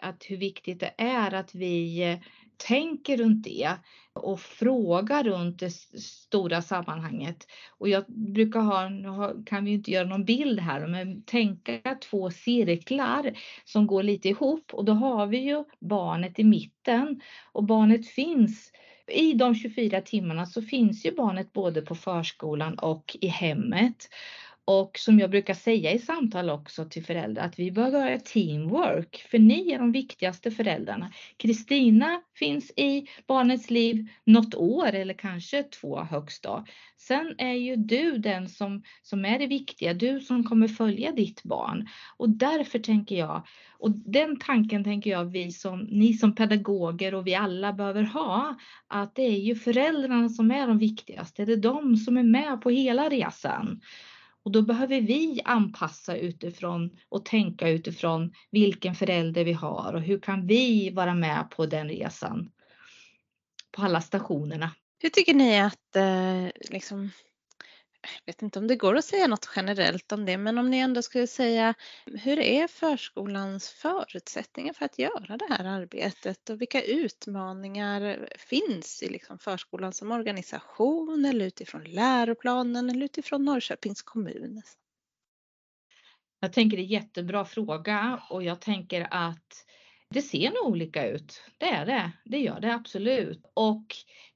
att 0.03 0.25
hur 0.29 0.37
viktigt 0.37 0.81
det 0.81 0.95
är 0.99 1.35
att 1.35 1.55
vi 1.55 2.03
eh, 2.03 2.19
tänker 2.57 3.17
runt 3.17 3.45
det 3.45 3.73
och 4.13 4.41
frågar 4.41 5.25
runt 5.25 5.59
det 5.59 5.71
stora 6.01 6.63
sammanhanget. 6.63 7.47
Och 7.79 7.89
jag 7.89 8.05
brukar 8.07 8.61
ha, 8.61 8.89
nu 8.89 9.45
kan 9.47 9.65
vi 9.65 9.71
inte 9.71 9.91
göra 9.91 10.09
någon 10.09 10.25
bild 10.25 10.61
här, 10.61 10.87
men 10.87 11.23
tänka 11.23 11.99
två 12.11 12.31
cirklar 12.31 13.33
som 13.65 13.87
går 13.87 14.03
lite 14.03 14.29
ihop 14.29 14.75
och 14.75 14.85
då 14.85 14.93
har 14.93 15.27
vi 15.27 15.39
ju 15.39 15.65
barnet 15.81 16.39
i 16.39 16.45
mitten 16.45 17.21
och 17.53 17.65
barnet 17.65 18.09
finns 18.09 18.73
i 19.09 19.33
de 19.33 19.55
24 19.55 20.01
timmarna 20.01 20.47
så 20.47 20.63
finns 20.63 21.07
ju 21.07 21.13
barnet 21.13 21.53
både 21.53 21.83
på 21.83 21.95
förskolan 21.95 22.79
och 22.79 23.17
i 23.21 23.27
hemmet. 23.27 24.09
Och 24.69 24.99
som 24.99 25.19
jag 25.19 25.31
brukar 25.31 25.55
säga 25.55 25.93
i 25.93 25.99
samtal 25.99 26.51
också 26.51 26.85
till 26.85 27.05
föräldrar 27.05 27.45
att 27.45 27.59
vi 27.59 27.73
bör 27.73 27.89
göra 27.89 28.19
teamwork 28.19 29.27
för 29.31 29.39
ni 29.39 29.73
är 29.73 29.79
de 29.79 29.93
viktigaste 29.93 30.51
föräldrarna. 30.51 31.11
Kristina 31.37 32.23
finns 32.35 32.71
i 32.77 33.07
barnets 33.27 33.71
liv 33.71 34.09
något 34.25 34.55
år 34.55 34.93
eller 34.93 35.15
kanske 35.15 35.63
två 35.63 36.01
högst 36.01 36.43
då. 36.43 36.65
Sen 36.99 37.35
är 37.39 37.53
ju 37.53 37.77
du 37.77 38.19
den 38.19 38.49
som, 38.49 38.83
som 39.03 39.25
är 39.25 39.39
det 39.39 39.47
viktiga, 39.47 39.95
du 39.95 40.21
som 40.21 40.45
kommer 40.45 40.69
följa 40.69 41.13
ditt 41.13 41.43
barn. 41.43 41.89
Och 42.17 42.29
därför 42.31 42.79
tänker 42.79 43.17
jag, 43.17 43.47
och 43.79 43.91
den 43.91 44.39
tanken 44.39 44.85
tänker 44.85 45.11
jag 45.11 45.25
vi 45.25 45.53
som, 45.53 45.81
ni 45.81 46.15
som 46.15 46.35
pedagoger 46.35 47.15
och 47.15 47.27
vi 47.27 47.35
alla 47.35 47.73
behöver 47.73 48.03
ha, 48.03 48.59
att 48.87 49.15
det 49.15 49.23
är 49.23 49.39
ju 49.39 49.55
föräldrarna 49.55 50.29
som 50.29 50.51
är 50.51 50.67
de 50.67 50.79
viktigaste, 50.79 51.45
det 51.45 51.53
är 51.53 51.57
de 51.57 51.97
som 51.97 52.17
är 52.17 52.23
med 52.23 52.61
på 52.61 52.71
hela 52.71 53.09
resan. 53.09 53.81
Och 54.47 54.53
då 54.53 54.63
behöver 54.63 55.01
vi 55.01 55.41
anpassa 55.45 56.17
utifrån 56.17 56.91
och 57.09 57.25
tänka 57.25 57.69
utifrån 57.69 58.33
vilken 58.51 58.95
förälder 58.95 59.45
vi 59.45 59.53
har 59.53 59.95
och 59.95 60.01
hur 60.01 60.21
kan 60.21 60.47
vi 60.47 60.91
vara 60.91 61.15
med 61.15 61.51
på 61.51 61.67
den 61.67 61.89
resan 61.89 62.51
på 63.73 63.83
alla 63.83 64.01
stationerna. 64.01 64.71
Hur 64.99 65.09
tycker 65.09 65.35
ni 65.35 65.61
att 65.61 65.97
eh, 65.97 66.71
liksom, 66.71 67.11
jag 68.25 68.33
vet 68.33 68.43
inte 68.43 68.59
om 68.59 68.67
det 68.67 68.77
går 68.77 68.97
att 68.97 69.05
säga 69.05 69.27
något 69.27 69.49
generellt 69.57 70.13
om 70.13 70.25
det, 70.25 70.39
men 70.39 70.59
om 70.59 70.71
ni 70.71 70.79
ändå 70.79 71.03
skulle 71.03 71.27
säga 71.27 71.75
hur 72.05 72.39
är 72.39 72.67
förskolans 72.67 73.71
förutsättningar 73.71 74.73
för 74.73 74.85
att 74.85 74.99
göra 74.99 75.37
det 75.37 75.47
här 75.49 75.65
arbetet 75.65 76.51
och 76.51 76.61
vilka 76.61 76.83
utmaningar 76.83 78.29
finns 78.39 79.03
i 79.03 79.09
liksom 79.09 79.39
förskolan 79.39 79.93
som 79.93 80.13
organisation 80.13 81.25
eller 81.25 81.47
utifrån 81.47 81.85
läroplanen 81.85 82.91
eller 82.91 83.05
utifrån 83.05 83.45
Norrköpings 83.45 84.03
kommun? 84.03 84.63
Jag 86.41 86.53
tänker 86.53 86.77
det 86.77 86.83
är 86.83 86.85
en 86.85 86.91
jättebra 86.91 87.45
fråga 87.45 88.23
och 88.31 88.43
jag 88.43 88.61
tänker 88.61 89.09
att 89.11 89.65
det 90.11 90.23
ser 90.23 90.51
nog 90.51 90.67
olika 90.73 91.07
ut. 91.07 91.43
Det 91.59 91.67
är 91.67 91.87
det. 91.87 92.13
Det 92.25 92.39
gör 92.39 92.61
det 92.61 92.75
absolut. 92.75 93.51
Och 93.55 93.87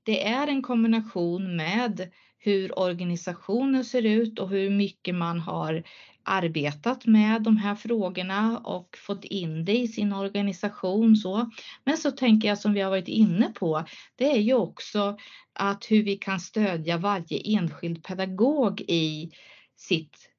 det 0.02 0.26
är 0.26 0.46
en 0.46 0.62
kombination 0.62 1.56
med 1.56 2.12
hur 2.42 2.78
organisationen 2.78 3.84
ser 3.84 4.02
ut 4.02 4.38
och 4.38 4.48
hur 4.48 4.70
mycket 4.70 5.14
man 5.14 5.40
har 5.40 5.82
arbetat 6.22 7.06
med 7.06 7.42
de 7.42 7.56
här 7.56 7.74
frågorna 7.74 8.58
och 8.58 8.96
fått 8.96 9.24
in 9.24 9.64
det 9.64 9.78
i 9.78 9.88
sin 9.88 10.12
organisation. 10.12 11.16
Så. 11.16 11.50
Men 11.84 11.96
så 11.96 12.10
tänker 12.10 12.48
jag 12.48 12.58
som 12.58 12.72
vi 12.72 12.80
har 12.80 12.90
varit 12.90 13.08
inne 13.08 13.52
på, 13.54 13.84
det 14.16 14.30
är 14.30 14.40
ju 14.40 14.54
också 14.54 15.18
att 15.52 15.90
hur 15.90 16.02
vi 16.02 16.16
kan 16.16 16.40
stödja 16.40 16.98
varje 16.98 17.58
enskild 17.58 18.04
pedagog 18.04 18.80
i 18.80 19.30
sitt 19.76 20.30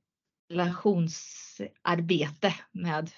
relationsarbete 0.50 2.54
med 2.72 3.12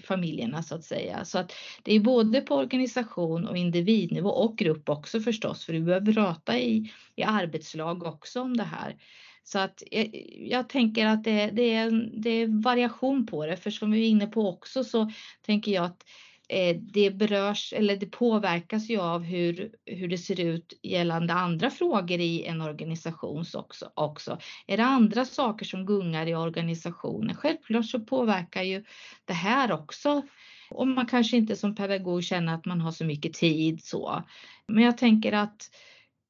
familjerna 0.00 0.62
så 0.62 0.74
att 0.74 0.84
säga. 0.84 1.24
Så 1.24 1.38
att 1.38 1.52
det 1.82 1.94
är 1.94 2.00
både 2.00 2.40
på 2.40 2.54
organisation 2.54 3.48
och 3.48 3.56
individnivå 3.56 4.30
och 4.30 4.58
grupp 4.58 4.88
också 4.88 5.20
förstås, 5.20 5.64
för 5.64 5.72
vi 5.72 5.80
behöver 5.80 6.12
prata 6.12 6.58
i, 6.58 6.92
i 7.16 7.22
arbetslag 7.22 8.02
också 8.02 8.40
om 8.40 8.56
det 8.56 8.64
här. 8.64 8.96
Så 9.44 9.58
att 9.58 9.82
jag, 9.90 10.10
jag 10.38 10.68
tänker 10.68 11.06
att 11.06 11.24
det, 11.24 11.50
det, 11.52 11.74
är, 11.74 12.10
det 12.22 12.30
är 12.30 12.62
variation 12.62 13.26
på 13.26 13.46
det, 13.46 13.56
för 13.56 13.70
som 13.70 13.90
vi 13.90 14.04
är 14.04 14.08
inne 14.08 14.26
på 14.26 14.48
också 14.48 14.84
så 14.84 15.10
tänker 15.46 15.72
jag 15.72 15.84
att 15.84 16.02
eh, 16.02 16.06
Eh, 16.48 16.76
det 16.76 17.10
berörs 17.10 17.72
eller 17.72 17.96
det 17.96 18.06
påverkas 18.06 18.90
ju 18.90 19.00
av 19.00 19.22
hur, 19.22 19.70
hur 19.86 20.08
det 20.08 20.18
ser 20.18 20.40
ut 20.40 20.78
gällande 20.82 21.32
andra 21.32 21.70
frågor 21.70 22.20
i 22.20 22.44
en 22.44 22.60
organisation 22.60 23.44
också, 23.54 23.90
också. 23.94 24.38
Är 24.66 24.76
det 24.76 24.84
andra 24.84 25.24
saker 25.24 25.64
som 25.64 25.86
gungar 25.86 26.26
i 26.26 26.34
organisationen? 26.34 27.36
Självklart 27.36 27.86
så 27.86 28.00
påverkar 28.00 28.62
ju 28.62 28.84
det 29.24 29.32
här 29.32 29.72
också. 29.72 30.22
Och 30.70 30.88
man 30.88 31.06
kanske 31.06 31.36
inte 31.36 31.56
som 31.56 31.74
pedagog 31.74 32.24
känner 32.24 32.54
att 32.54 32.64
man 32.64 32.80
har 32.80 32.92
så 32.92 33.04
mycket 33.04 33.34
tid 33.34 33.84
så. 33.84 34.22
Men 34.66 34.84
jag 34.84 34.98
tänker 34.98 35.32
att 35.32 35.70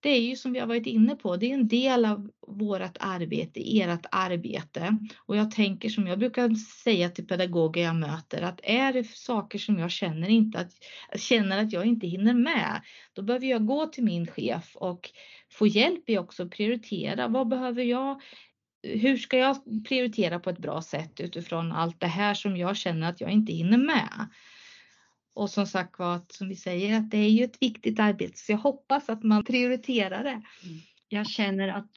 det 0.05 0.11
är 0.11 0.21
ju 0.21 0.37
som 0.37 0.53
vi 0.53 0.59
har 0.59 0.67
varit 0.67 0.87
inne 0.87 1.17
på, 1.17 1.37
det 1.37 1.51
är 1.51 1.55
en 1.55 1.69
del 1.69 2.05
av 2.05 2.31
vårt 2.47 2.97
arbete, 3.01 3.81
ert 3.81 4.07
arbete. 4.11 4.99
Och 5.27 5.37
jag 5.37 5.51
tänker 5.51 5.89
som 5.89 6.07
jag 6.07 6.19
brukar 6.19 6.55
säga 6.85 7.11
till 7.11 7.27
pedagoger 7.27 7.83
jag 7.83 7.97
möter 7.97 8.43
att 8.43 8.61
är 8.63 8.93
det 8.93 9.05
saker 9.05 9.59
som 9.59 9.79
jag 9.79 9.91
känner, 9.91 10.29
inte 10.29 10.59
att, 10.59 10.73
känner 11.21 11.63
att 11.63 11.73
jag 11.73 11.87
inte 11.87 12.07
hinner 12.07 12.35
med, 12.35 12.83
då 13.13 13.23
behöver 13.23 13.47
jag 13.47 13.67
gå 13.67 13.87
till 13.87 14.05
min 14.05 14.27
chef 14.27 14.77
och 14.77 15.11
få 15.53 15.67
hjälp 15.67 16.11
i 16.11 16.19
också 16.19 16.43
att 16.43 16.51
prioritera. 16.51 17.29
Vad 17.29 17.49
behöver 17.49 17.83
jag? 17.83 18.23
Hur 18.83 19.17
ska 19.17 19.39
jag 19.39 19.57
prioritera 19.89 20.39
på 20.39 20.51
ett 20.51 20.59
bra 20.59 20.83
sätt 20.83 21.21
utifrån 21.21 21.73
allt 21.73 22.01
det 22.01 22.07
här 22.07 22.35
som 22.35 22.57
jag 22.57 22.77
känner 22.77 23.09
att 23.09 23.21
jag 23.21 23.31
inte 23.31 23.53
hinner 23.53 23.79
med? 23.79 24.29
Och 25.35 25.51
som 25.51 25.67
sagt 25.67 25.99
var, 25.99 26.21
som 26.29 26.49
vi 26.49 26.57
säger, 26.57 26.99
att 26.99 27.11
det 27.11 27.19
är 27.19 27.31
ju 27.31 27.45
ett 27.45 27.63
viktigt 27.63 28.01
arbete 28.01 28.39
så 28.39 28.53
jag 28.53 28.59
hoppas 28.59 29.09
att 29.09 29.23
man 29.23 29.45
prioriterar 29.45 30.25
det. 30.25 30.31
Mm. 30.31 30.45
Jag 31.09 31.27
känner 31.27 31.69
att 31.69 31.91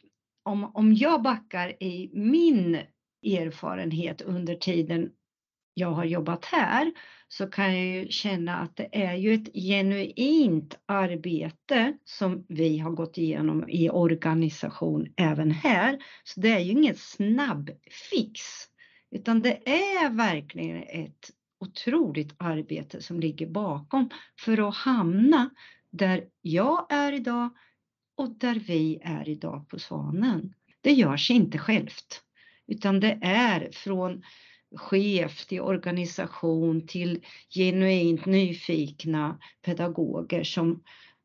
om, 0.43 0.76
om 0.76 0.93
jag 0.93 1.21
backar 1.21 1.84
i 1.84 2.12
min 2.13 2.76
erfarenhet 3.23 4.21
under 4.21 4.56
tiden 4.56 5.10
jag 5.73 5.91
har 5.91 6.06
jobbat 6.06 6.45
här 6.45 6.91
så 7.28 7.47
kan 7.47 7.78
jag 7.78 7.86
ju 7.86 8.08
känna 8.10 8.58
att 8.58 8.76
det 8.76 8.89
är 8.91 9.13
ju 9.13 9.34
ett 9.34 9.54
genuint 9.54 10.80
arbete 10.86 11.97
som 12.04 12.45
vi 12.50 12.78
har 12.78 12.91
gått 12.91 13.17
igenom 13.17 13.69
i 13.69 13.89
organisation 13.89 15.08
även 15.17 15.52
här. 15.52 15.97
Så 16.23 16.39
det 16.39 16.50
är 16.50 16.60
ju 16.60 16.71
inget 16.71 17.00
snabbfix 17.00 18.41
utan 19.12 19.41
det 19.41 19.69
är 19.69 20.10
verkligen 20.10 20.84
ett 20.84 21.30
otroligt 21.60 22.36
arbete 22.38 23.02
som 23.02 23.20
ligger 23.20 23.48
bakom 23.48 24.10
för 24.39 24.70
att 24.70 24.76
hamna 24.76 25.50
där 25.89 26.26
jag 26.41 26.86
är 26.89 27.13
idag 27.13 27.50
och 28.15 28.30
där 28.30 28.56
vi 28.56 29.00
är 29.04 29.30
idag 29.30 29.70
på 29.70 29.80
Svanen. 29.80 30.54
Det 30.82 30.91
görs 30.91 31.32
inte 31.32 31.58
självt, 31.58 32.24
utan 32.67 33.00
det 33.00 33.20
är 33.22 33.72
från 33.72 34.24
chef 34.76 35.46
till 35.46 35.62
organisation 35.62 36.88
till 36.88 37.26
genuint 37.50 38.26
nyfikna 38.26 39.39
pedagoger 39.62 40.43
som, 40.43 40.84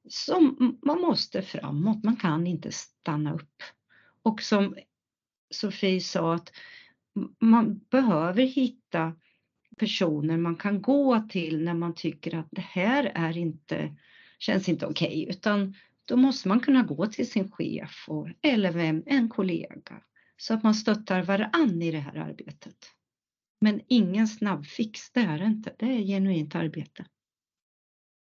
som 0.09 0.79
man 0.83 1.01
måste 1.01 1.43
framåt. 1.43 2.05
Man 2.05 2.17
kan 2.17 2.47
inte 2.47 2.73
stanna 2.73 3.35
upp. 3.35 3.63
Och 4.23 4.43
som 4.43 4.77
Sofie 5.51 6.01
sa 6.01 6.35
att 6.35 6.53
man 7.41 7.81
behöver 7.91 8.43
hitta 8.43 9.13
personer 9.77 10.37
man 10.37 10.57
kan 10.57 10.83
gå 10.83 11.21
till 11.29 11.65
när 11.65 11.75
man 11.75 11.95
tycker 11.95 12.35
att 12.35 12.49
det 12.51 12.61
här 12.61 13.13
är 13.15 13.37
inte, 13.39 13.97
känns 14.39 14.69
inte 14.69 14.87
okej, 14.87 15.09
okay, 15.09 15.37
utan 15.37 15.75
då 16.05 16.17
måste 16.17 16.49
man 16.49 16.61
kunna 16.61 16.83
gå 16.83 17.07
till 17.07 17.31
sin 17.31 17.51
chef 17.51 18.05
och, 18.09 18.29
eller 18.43 18.73
vem, 18.73 19.03
en 19.07 19.29
kollega 19.29 20.03
så 20.37 20.55
att 20.55 20.63
man 20.63 20.75
stöttar 20.75 21.23
varann 21.23 21.83
i 21.83 21.91
det 21.91 21.99
här 21.99 22.17
arbetet. 22.17 22.77
Men 23.61 23.81
ingen 23.89 24.29
snabbfix, 24.29 25.11
det 25.11 25.21
är 25.21 25.39
det 25.39 25.45
inte. 25.45 25.75
Det 25.79 25.87
är 25.87 25.99
genuint 25.99 26.55
arbete. 26.55 27.07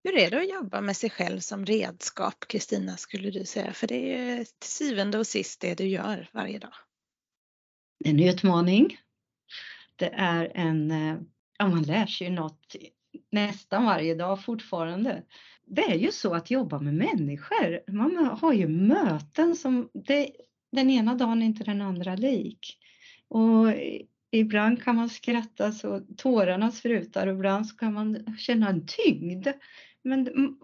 Hur 0.04 0.17
är 0.17 0.32
det 0.32 0.38
att 0.38 0.50
jobba 0.50 0.82
med 0.82 0.97
sig 0.97 1.10
själv 1.10 1.39
som 1.39 1.65
redskap, 1.65 2.45
Kristina, 2.47 2.97
skulle 2.97 3.30
du 3.30 3.45
säga? 3.45 3.73
För 3.73 3.88
det 3.88 4.15
är 4.15 4.38
till 4.38 4.69
syvende 4.69 5.17
och 5.17 5.28
sist 5.28 5.62
det 5.62 5.76
du 5.76 5.88
gör 5.88 6.30
varje 6.34 6.60
dag. 6.60 6.73
En 8.06 8.19
utmaning 8.19 8.97
det 9.98 10.10
är 10.14 10.52
en, 10.56 10.92
eh, 10.92 11.18
ja 11.58 11.68
man 11.68 11.84
lär 11.84 12.06
sig 12.06 12.28
ju 12.28 12.34
något 12.34 12.76
nästan 13.32 13.86
varje 13.86 14.16
dag 14.16 14.44
fortfarande. 14.44 15.24
Det 15.66 15.82
är 15.82 15.96
ju 15.96 16.12
så 16.12 16.34
att 16.34 16.52
jobba 16.52 16.80
med 16.80 16.94
människor, 16.94 17.92
man 17.92 18.38
har 18.42 18.54
ju 18.54 18.68
möten 18.68 19.56
som, 19.56 19.90
det, 19.94 20.32
den 20.72 20.90
ena 20.90 21.16
dagen 21.16 21.42
är 21.42 21.46
inte 21.46 21.64
den 21.64 21.82
andra 21.82 22.16
lik. 22.16 22.78
Och 23.28 23.74
ibland 24.32 24.84
kan 24.84 24.96
man 24.96 25.10
skratta 25.10 25.72
så 25.72 26.02
tårarna 26.18 26.72
sprutar 26.72 27.28
och 27.28 27.34
ibland 27.34 27.68
så 27.68 27.76
kan 27.76 27.94
man 27.94 28.38
känna 28.38 28.70
en 28.70 28.86
tyngd. 28.88 29.48
Men 30.02 30.24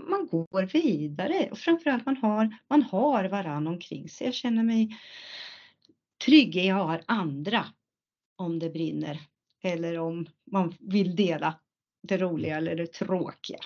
man 0.09 0.27
går 0.27 0.65
vidare 0.65 1.47
och 1.51 1.57
framförallt 1.57 2.05
man 2.05 2.17
har, 2.17 2.57
man 2.69 2.83
har 2.83 3.23
varann 3.25 3.67
omkring 3.67 4.09
sig. 4.09 4.27
Jag 4.27 4.33
känner 4.33 4.63
mig 4.63 4.97
trygg 6.25 6.55
i 6.55 6.59
att 6.59 6.65
jag 6.65 6.75
har 6.75 7.01
andra 7.05 7.65
om 8.35 8.59
det 8.59 8.69
brinner 8.69 9.19
eller 9.63 9.99
om 9.99 10.25
man 10.51 10.75
vill 10.79 11.15
dela 11.15 11.59
det 12.07 12.17
roliga 12.17 12.57
eller 12.57 12.75
det 12.75 12.93
tråkiga. 12.93 13.59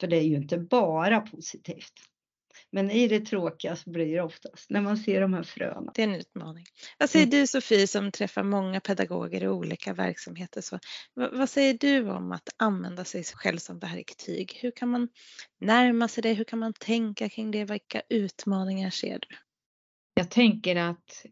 För 0.00 0.06
det 0.06 0.16
är 0.16 0.22
ju 0.22 0.36
inte 0.36 0.58
bara 0.58 1.20
positivt. 1.20 1.92
Men 2.70 2.90
i 2.90 3.08
det 3.08 3.20
tråkiga 3.20 3.76
så 3.76 3.90
blir 3.90 4.14
det 4.14 4.20
oftast 4.20 4.70
när 4.70 4.80
man 4.80 4.96
ser 4.96 5.20
de 5.20 5.34
här 5.34 5.42
fröna. 5.42 5.92
Det 5.94 6.02
är 6.02 6.08
en 6.08 6.14
utmaning. 6.14 6.64
Vad 6.98 7.10
säger 7.10 7.26
mm. 7.26 7.40
du 7.40 7.46
Sofie 7.46 7.86
som 7.86 8.12
träffar 8.12 8.42
många 8.42 8.80
pedagoger 8.80 9.42
i 9.42 9.48
olika 9.48 9.94
verksamheter? 9.94 10.60
Så, 10.60 10.78
vad 11.14 11.50
säger 11.50 11.74
du 11.80 12.10
om 12.10 12.32
att 12.32 12.48
använda 12.56 13.04
sig 13.04 13.24
själv 13.24 13.58
som 13.58 13.78
verktyg? 13.78 14.58
Hur 14.62 14.70
kan 14.70 14.88
man 14.88 15.08
närma 15.60 16.08
sig 16.08 16.22
det? 16.22 16.32
Hur 16.32 16.44
kan 16.44 16.58
man 16.58 16.72
tänka 16.72 17.28
kring 17.28 17.50
det? 17.50 17.64
Vilka 17.64 18.02
utmaningar 18.08 18.90
ser 18.90 19.18
du? 19.18 19.36
Jag 20.14 20.30
tänker 20.30 20.76
att 20.76 21.24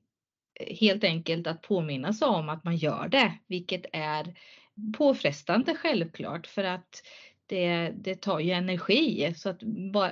helt 0.80 1.04
enkelt 1.04 1.46
att 1.46 1.62
påminna 1.62 2.12
sig 2.12 2.28
om 2.28 2.48
att 2.48 2.64
man 2.64 2.76
gör 2.76 3.08
det, 3.08 3.32
vilket 3.46 3.86
är 3.92 4.34
påfrestande 4.98 5.74
självklart 5.74 6.46
för 6.46 6.64
att 6.64 7.02
det, 7.46 7.92
det 7.96 8.14
tar 8.14 8.40
ju 8.40 8.50
energi. 8.50 9.34
Så 9.36 9.48
att 9.48 9.62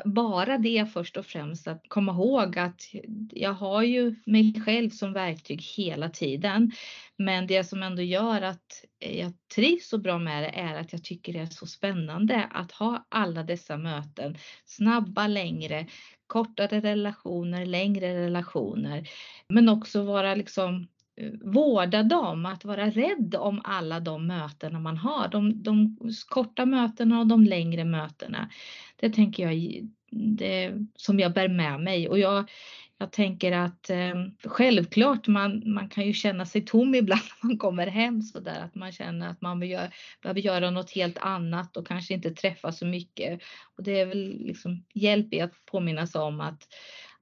bara 0.04 0.58
det 0.58 0.92
först 0.92 1.16
och 1.16 1.26
främst 1.26 1.68
att 1.68 1.82
komma 1.88 2.12
ihåg 2.12 2.58
att 2.58 2.82
jag 3.30 3.52
har 3.52 3.82
ju 3.82 4.14
mig 4.26 4.62
själv 4.64 4.90
som 4.90 5.12
verktyg 5.12 5.62
hela 5.62 6.08
tiden. 6.08 6.72
Men 7.16 7.46
det 7.46 7.64
som 7.64 7.82
ändå 7.82 8.02
gör 8.02 8.42
att 8.42 8.84
jag 8.98 9.32
trivs 9.54 9.88
så 9.88 9.98
bra 9.98 10.18
med 10.18 10.42
det 10.42 10.48
är 10.48 10.74
att 10.74 10.92
jag 10.92 11.04
tycker 11.04 11.32
det 11.32 11.38
är 11.38 11.46
så 11.46 11.66
spännande 11.66 12.44
att 12.50 12.72
ha 12.72 13.06
alla 13.08 13.42
dessa 13.42 13.76
möten. 13.76 14.36
Snabba, 14.64 15.26
längre, 15.26 15.86
kortare 16.26 16.80
relationer, 16.80 17.66
längre 17.66 18.14
relationer. 18.14 19.08
Men 19.48 19.68
också 19.68 20.02
vara 20.02 20.34
liksom 20.34 20.86
eh, 21.16 21.32
vårda 21.42 22.02
dem, 22.02 22.46
att 22.46 22.64
vara 22.64 22.90
rädd 22.90 23.34
om 23.38 23.60
alla 23.64 24.00
de 24.00 24.26
mötena 24.26 24.80
man 24.80 24.96
har. 24.96 25.28
De, 25.28 25.62
de 25.62 25.96
korta 26.28 26.66
mötena 26.66 27.20
och 27.20 27.26
de 27.26 27.44
längre 27.44 27.84
mötena. 27.84 28.50
Det 28.96 29.10
tänker 29.10 29.42
jag 29.42 29.88
det 30.14 30.72
som 30.96 31.20
jag 31.20 31.32
bär 31.32 31.48
med 31.48 31.80
mig 31.80 32.08
och 32.08 32.18
jag, 32.18 32.50
jag 32.98 33.12
tänker 33.12 33.52
att 33.52 33.90
eh, 33.90 34.14
självklart 34.44 35.28
man, 35.28 35.62
man 35.66 35.88
kan 35.88 36.04
ju 36.04 36.12
känna 36.12 36.46
sig 36.46 36.64
tom 36.64 36.94
ibland 36.94 37.22
när 37.42 37.48
man 37.48 37.58
kommer 37.58 37.86
hem 37.86 38.22
så 38.22 38.40
där 38.40 38.60
att 38.60 38.74
man 38.74 38.92
känner 38.92 39.28
att 39.28 39.40
man 39.40 39.62
gör, 39.62 39.94
behöver 40.22 40.40
göra 40.40 40.70
något 40.70 40.90
helt 40.90 41.18
annat 41.18 41.76
och 41.76 41.86
kanske 41.86 42.14
inte 42.14 42.30
träffa 42.30 42.72
så 42.72 42.86
mycket. 42.86 43.42
Och 43.76 43.82
det 43.82 44.00
är 44.00 44.06
väl 44.06 44.38
liksom 44.38 44.84
hjälp 44.94 45.34
i 45.34 45.40
att 45.40 45.64
påminna 45.66 46.06
sig 46.06 46.20
om 46.20 46.40
att 46.40 46.68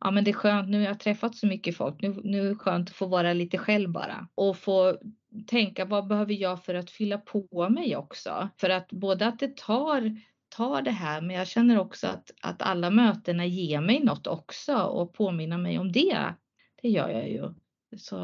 ja 0.00 0.10
men 0.10 0.24
det 0.24 0.30
är 0.30 0.32
skönt, 0.32 0.68
nu 0.68 0.78
har 0.78 0.86
jag 0.86 1.00
träffat 1.00 1.36
så 1.36 1.46
mycket 1.46 1.76
folk, 1.76 2.02
nu, 2.02 2.20
nu 2.24 2.40
är 2.40 2.48
det 2.48 2.54
skönt 2.54 2.90
att 2.90 2.96
få 2.96 3.06
vara 3.06 3.32
lite 3.32 3.58
själv 3.58 3.90
bara 3.90 4.28
och 4.34 4.56
få 4.56 4.98
tänka 5.46 5.84
vad 5.84 6.06
behöver 6.06 6.34
jag 6.34 6.64
för 6.64 6.74
att 6.74 6.90
fylla 6.90 7.18
på 7.18 7.68
mig 7.68 7.96
också? 7.96 8.48
För 8.56 8.70
att 8.70 8.92
både 8.92 9.26
att 9.26 9.38
det 9.38 9.56
tar 9.56 10.16
tar 10.56 10.82
det 10.82 10.90
här 10.90 11.20
men 11.20 11.36
jag 11.36 11.46
känner 11.46 11.78
också 11.78 12.06
att, 12.06 12.30
att 12.42 12.62
alla 12.62 12.90
mötena 12.90 13.46
ger 13.46 13.80
mig 13.80 14.04
något 14.04 14.26
också 14.26 14.76
och 14.76 15.12
påminner 15.14 15.58
mig 15.58 15.78
om 15.78 15.92
det. 15.92 16.34
Det 16.82 16.88
gör 16.88 17.08
jag 17.08 17.28
ju. 17.28 17.54
Så 17.96 18.16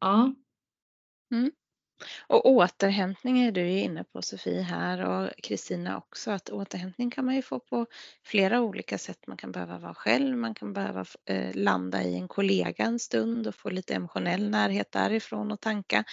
ja. 0.00 0.34
Mm. 1.30 1.50
Och 2.26 2.46
återhämtning 2.46 3.40
är 3.40 3.52
du 3.52 3.68
inne 3.68 4.04
på 4.04 4.22
Sofie 4.22 4.60
här 4.60 5.04
och 5.04 5.30
Kristina 5.42 5.98
också 5.98 6.30
att 6.30 6.50
återhämtning 6.50 7.10
kan 7.10 7.24
man 7.24 7.34
ju 7.34 7.42
få 7.42 7.58
på 7.58 7.86
flera 8.24 8.60
olika 8.60 8.98
sätt. 8.98 9.26
Man 9.26 9.36
kan 9.36 9.52
behöva 9.52 9.78
vara 9.78 9.94
själv, 9.94 10.36
man 10.36 10.54
kan 10.54 10.72
behöva 10.72 11.04
eh, 11.24 11.54
landa 11.54 12.02
i 12.02 12.16
en 12.16 12.28
kollega 12.28 12.84
en 12.84 12.98
stund 12.98 13.46
och 13.46 13.54
få 13.54 13.70
lite 13.70 13.94
emotionell 13.94 14.50
närhet 14.50 14.92
därifrån 14.92 15.52
och 15.52 15.60
tanka. 15.60 16.04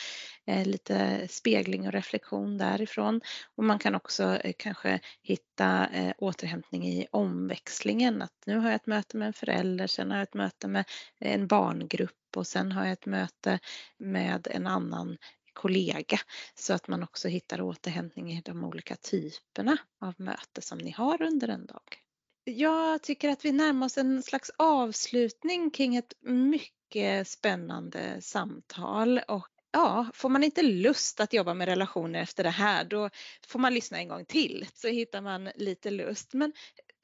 Eh, 0.46 0.66
lite 0.68 1.28
spegling 1.28 1.88
och 1.88 1.94
reflektion 1.94 2.58
därifrån. 2.58 3.22
Och 3.56 3.64
man 3.64 3.80
kan 3.80 3.96
också 3.96 4.24
eh, 4.24 4.54
kanske 4.58 5.00
hitta 5.22 5.88
eh, 5.88 6.14
återhämtning 6.18 6.88
i 6.88 7.08
omväxlingen. 7.12 8.22
Att 8.22 8.44
nu 8.46 8.58
har 8.58 8.70
jag 8.70 8.76
ett 8.76 8.88
möte 8.88 9.18
med 9.18 9.28
en 9.28 9.34
förälder, 9.34 9.88
sen 9.88 10.12
har 10.12 10.18
jag 10.18 10.24
ett 10.24 10.34
möte 10.34 10.68
med 10.68 10.86
en 11.20 11.48
barngrupp 11.48 12.12
och 12.36 12.48
sen 12.48 12.72
har 12.72 12.84
jag 12.84 12.94
ett 12.94 13.06
möte 13.06 13.60
med 13.98 14.48
en 14.52 14.68
annan 14.68 15.18
kollega 15.54 16.20
så 16.56 16.74
att 16.74 16.88
man 16.88 17.04
också 17.04 17.28
hittar 17.28 17.62
återhämtning 17.62 18.32
i 18.32 18.42
de 18.46 18.64
olika 18.64 18.96
typerna 18.96 19.78
av 20.02 20.14
möte 20.18 20.62
som 20.62 20.78
ni 20.78 20.92
har 20.92 21.22
under 21.22 21.48
en 21.48 21.66
dag. 21.66 21.98
Jag 22.44 23.04
tycker 23.04 23.30
att 23.30 23.46
vi 23.46 23.52
närmar 23.52 23.86
oss 23.86 23.98
en 23.98 24.24
slags 24.24 24.52
avslutning 24.58 25.72
kring 25.72 25.96
ett 25.96 26.14
mycket 26.22 27.28
spännande 27.28 28.22
samtal 28.22 29.22
och 29.28 29.48
ja, 29.72 30.08
får 30.14 30.30
man 30.30 30.44
inte 30.44 30.62
lust 30.62 31.20
att 31.20 31.34
jobba 31.34 31.54
med 31.54 31.68
relationer 31.68 32.22
efter 32.22 32.44
det 32.44 32.50
här 32.50 32.86
då 32.86 33.10
får 33.48 33.60
man 33.60 33.74
lyssna 33.74 33.98
en 33.98 34.08
gång 34.08 34.26
till 34.26 34.68
så 34.74 34.88
hittar 34.88 35.22
man 35.22 35.50
lite 35.56 35.90
lust. 35.90 36.34
Men 36.34 36.54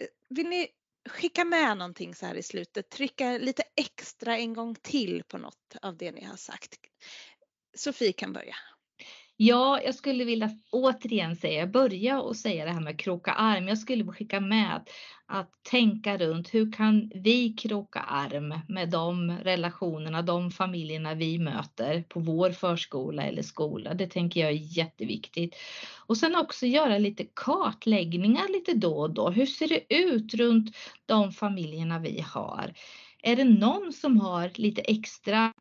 eh, 0.02 0.08
vill 0.30 0.48
ni 0.50 0.68
skicka 1.10 1.46
med 1.46 1.78
någonting 1.78 2.16
så 2.16 2.26
här 2.26 2.36
i 2.36 2.44
slutet, 2.44 2.90
trycka 2.90 3.38
lite 3.38 3.64
extra 3.76 4.38
en 4.38 4.54
gång 4.54 4.76
till 4.76 5.24
på 5.24 5.38
något 5.38 5.76
av 5.82 5.98
det 5.98 6.12
ni 6.12 6.24
har 6.24 6.38
sagt. 6.38 6.80
Sofie 7.78 8.14
kan 8.14 8.34
börja. 8.34 8.56
Ja, 9.40 9.82
jag 9.82 9.96
skulle 9.96 10.26
vilja 10.26 10.50
återigen 10.72 11.36
säga, 11.36 11.68
börja 11.68 12.22
och 12.22 12.36
säga 12.36 12.66
det 12.66 12.72
här 12.72 12.82
med 12.82 13.00
kroka 13.00 13.32
arm. 13.32 13.68
Jag 13.68 13.78
skulle 13.78 14.06
skicka 14.06 14.40
med 14.40 14.82
att 15.26 15.50
tänka 15.70 16.18
runt 16.18 16.54
hur 16.54 16.72
kan 16.72 17.12
vi 17.16 17.54
kroka 17.54 18.00
arm 18.00 18.60
med 18.68 18.90
de 18.90 19.32
relationerna, 19.32 20.22
de 20.22 20.52
familjerna 20.52 21.14
vi 21.14 21.40
möter 21.40 22.02
på 22.02 22.20
vår 22.20 22.52
förskola 22.52 23.24
eller 23.24 23.42
skola. 23.42 23.94
Det 23.94 24.08
tänker 24.08 24.40
jag 24.40 24.50
är 24.50 24.78
jätteviktigt. 24.78 25.56
Och 26.08 26.18
sen 26.18 26.36
också 26.36 26.66
göra 26.66 26.98
lite 26.98 27.26
kartläggningar 27.34 28.48
lite 28.54 28.74
då 28.74 28.98
och 28.98 29.14
då. 29.14 29.30
Hur 29.30 29.46
ser 29.46 29.68
det 29.68 29.96
ut 29.96 30.34
runt 30.34 30.76
de 31.06 31.32
familjerna 31.32 32.00
vi 32.00 32.22
har? 32.22 32.74
Är 33.24 33.36
det 33.36 33.44
någon 33.44 33.94
som 33.94 34.20
har 34.20 34.52
lite 34.56 34.82
extra 34.82 35.54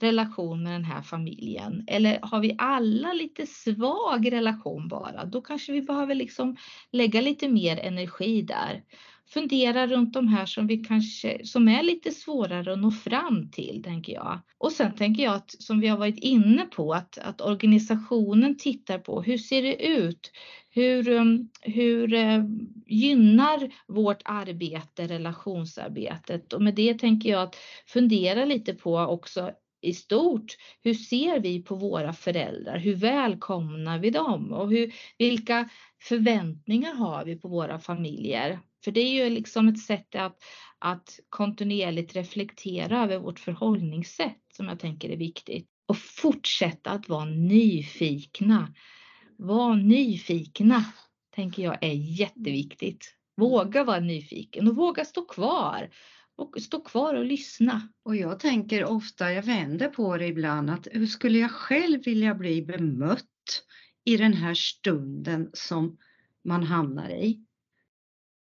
relation 0.00 0.62
med 0.62 0.72
den 0.72 0.84
här 0.84 1.02
familjen? 1.02 1.84
Eller 1.86 2.18
har 2.22 2.40
vi 2.40 2.54
alla 2.58 3.12
lite 3.12 3.46
svag 3.46 4.32
relation 4.32 4.88
bara? 4.88 5.24
Då 5.24 5.40
kanske 5.40 5.72
vi 5.72 5.82
behöver 5.82 6.14
liksom 6.14 6.56
lägga 6.92 7.20
lite 7.20 7.48
mer 7.48 7.76
energi 7.76 8.42
där. 8.42 8.82
Fundera 9.28 9.86
runt 9.86 10.12
de 10.12 10.28
här 10.28 10.46
som 10.46 10.66
vi 10.66 10.76
kanske, 10.76 11.46
som 11.46 11.68
är 11.68 11.82
lite 11.82 12.10
svårare 12.10 12.72
att 12.72 12.78
nå 12.78 12.90
fram 12.90 13.50
till, 13.50 13.82
tänker 13.84 14.12
jag. 14.12 14.40
Och 14.58 14.72
sen 14.72 14.94
tänker 14.94 15.22
jag 15.22 15.34
att, 15.34 15.50
som 15.50 15.80
vi 15.80 15.88
har 15.88 15.98
varit 15.98 16.18
inne 16.18 16.66
på, 16.66 16.92
att, 16.94 17.18
att 17.18 17.40
organisationen 17.40 18.58
tittar 18.58 18.98
på 18.98 19.22
hur 19.22 19.38
ser 19.38 19.62
det 19.62 19.86
ut? 19.86 20.32
Hur, 20.74 21.08
um, 21.08 21.48
hur 21.60 22.14
eh, 22.14 22.44
gynnar 22.86 23.72
vårt 23.86 24.22
arbete 24.24 25.06
relationsarbetet? 25.06 26.52
Och 26.52 26.62
med 26.62 26.74
det 26.74 26.98
tänker 26.98 27.28
jag 27.28 27.42
att 27.42 27.56
fundera 27.86 28.44
lite 28.44 28.74
på 28.74 28.96
också 28.98 29.50
i 29.82 29.94
stort. 29.94 30.56
Hur 30.82 30.94
ser 30.94 31.40
vi 31.40 31.62
på 31.62 31.74
våra 31.74 32.12
föräldrar? 32.12 32.78
Hur 32.78 32.94
välkomnar 32.94 33.98
vi 33.98 34.10
dem? 34.10 34.52
Och 34.52 34.70
hur, 34.70 34.94
vilka 35.18 35.68
förväntningar 36.02 36.94
har 36.94 37.24
vi 37.24 37.36
på 37.36 37.48
våra 37.48 37.78
familjer? 37.78 38.58
För 38.84 38.90
det 38.90 39.00
är 39.00 39.24
ju 39.24 39.30
liksom 39.30 39.68
ett 39.68 39.80
sätt 39.80 40.14
att, 40.14 40.36
att 40.78 41.20
kontinuerligt 41.28 42.16
reflektera 42.16 43.02
över 43.02 43.18
vårt 43.18 43.38
förhållningssätt 43.38 44.40
som 44.56 44.68
jag 44.68 44.78
tänker 44.80 45.10
är 45.10 45.16
viktigt. 45.16 45.68
Och 45.86 45.98
fortsätta 45.98 46.90
att 46.90 47.08
vara 47.08 47.24
nyfikna. 47.24 48.68
Var 49.44 49.76
nyfikna, 49.76 50.84
tänker 51.34 51.62
jag 51.62 51.78
är 51.80 51.92
jätteviktigt. 51.92 53.14
Våga 53.36 53.84
vara 53.84 54.00
nyfiken 54.00 54.68
och 54.68 54.76
våga 54.76 55.04
stå 55.04 55.24
kvar 55.24 55.90
och 56.36 56.62
stå 56.62 56.80
kvar 56.80 57.14
och 57.14 57.24
lyssna. 57.24 57.88
Och 58.02 58.16
jag 58.16 58.40
tänker 58.40 58.84
ofta, 58.84 59.32
jag 59.32 59.42
vänder 59.42 59.88
på 59.88 60.16
det 60.16 60.26
ibland, 60.26 60.70
att 60.70 60.88
hur 60.92 61.06
skulle 61.06 61.38
jag 61.38 61.50
själv 61.50 62.04
vilja 62.04 62.34
bli 62.34 62.62
bemött 62.62 63.64
i 64.04 64.16
den 64.16 64.32
här 64.32 64.54
stunden 64.54 65.50
som 65.52 65.98
man 66.44 66.62
hamnar 66.62 67.10
i? 67.10 67.44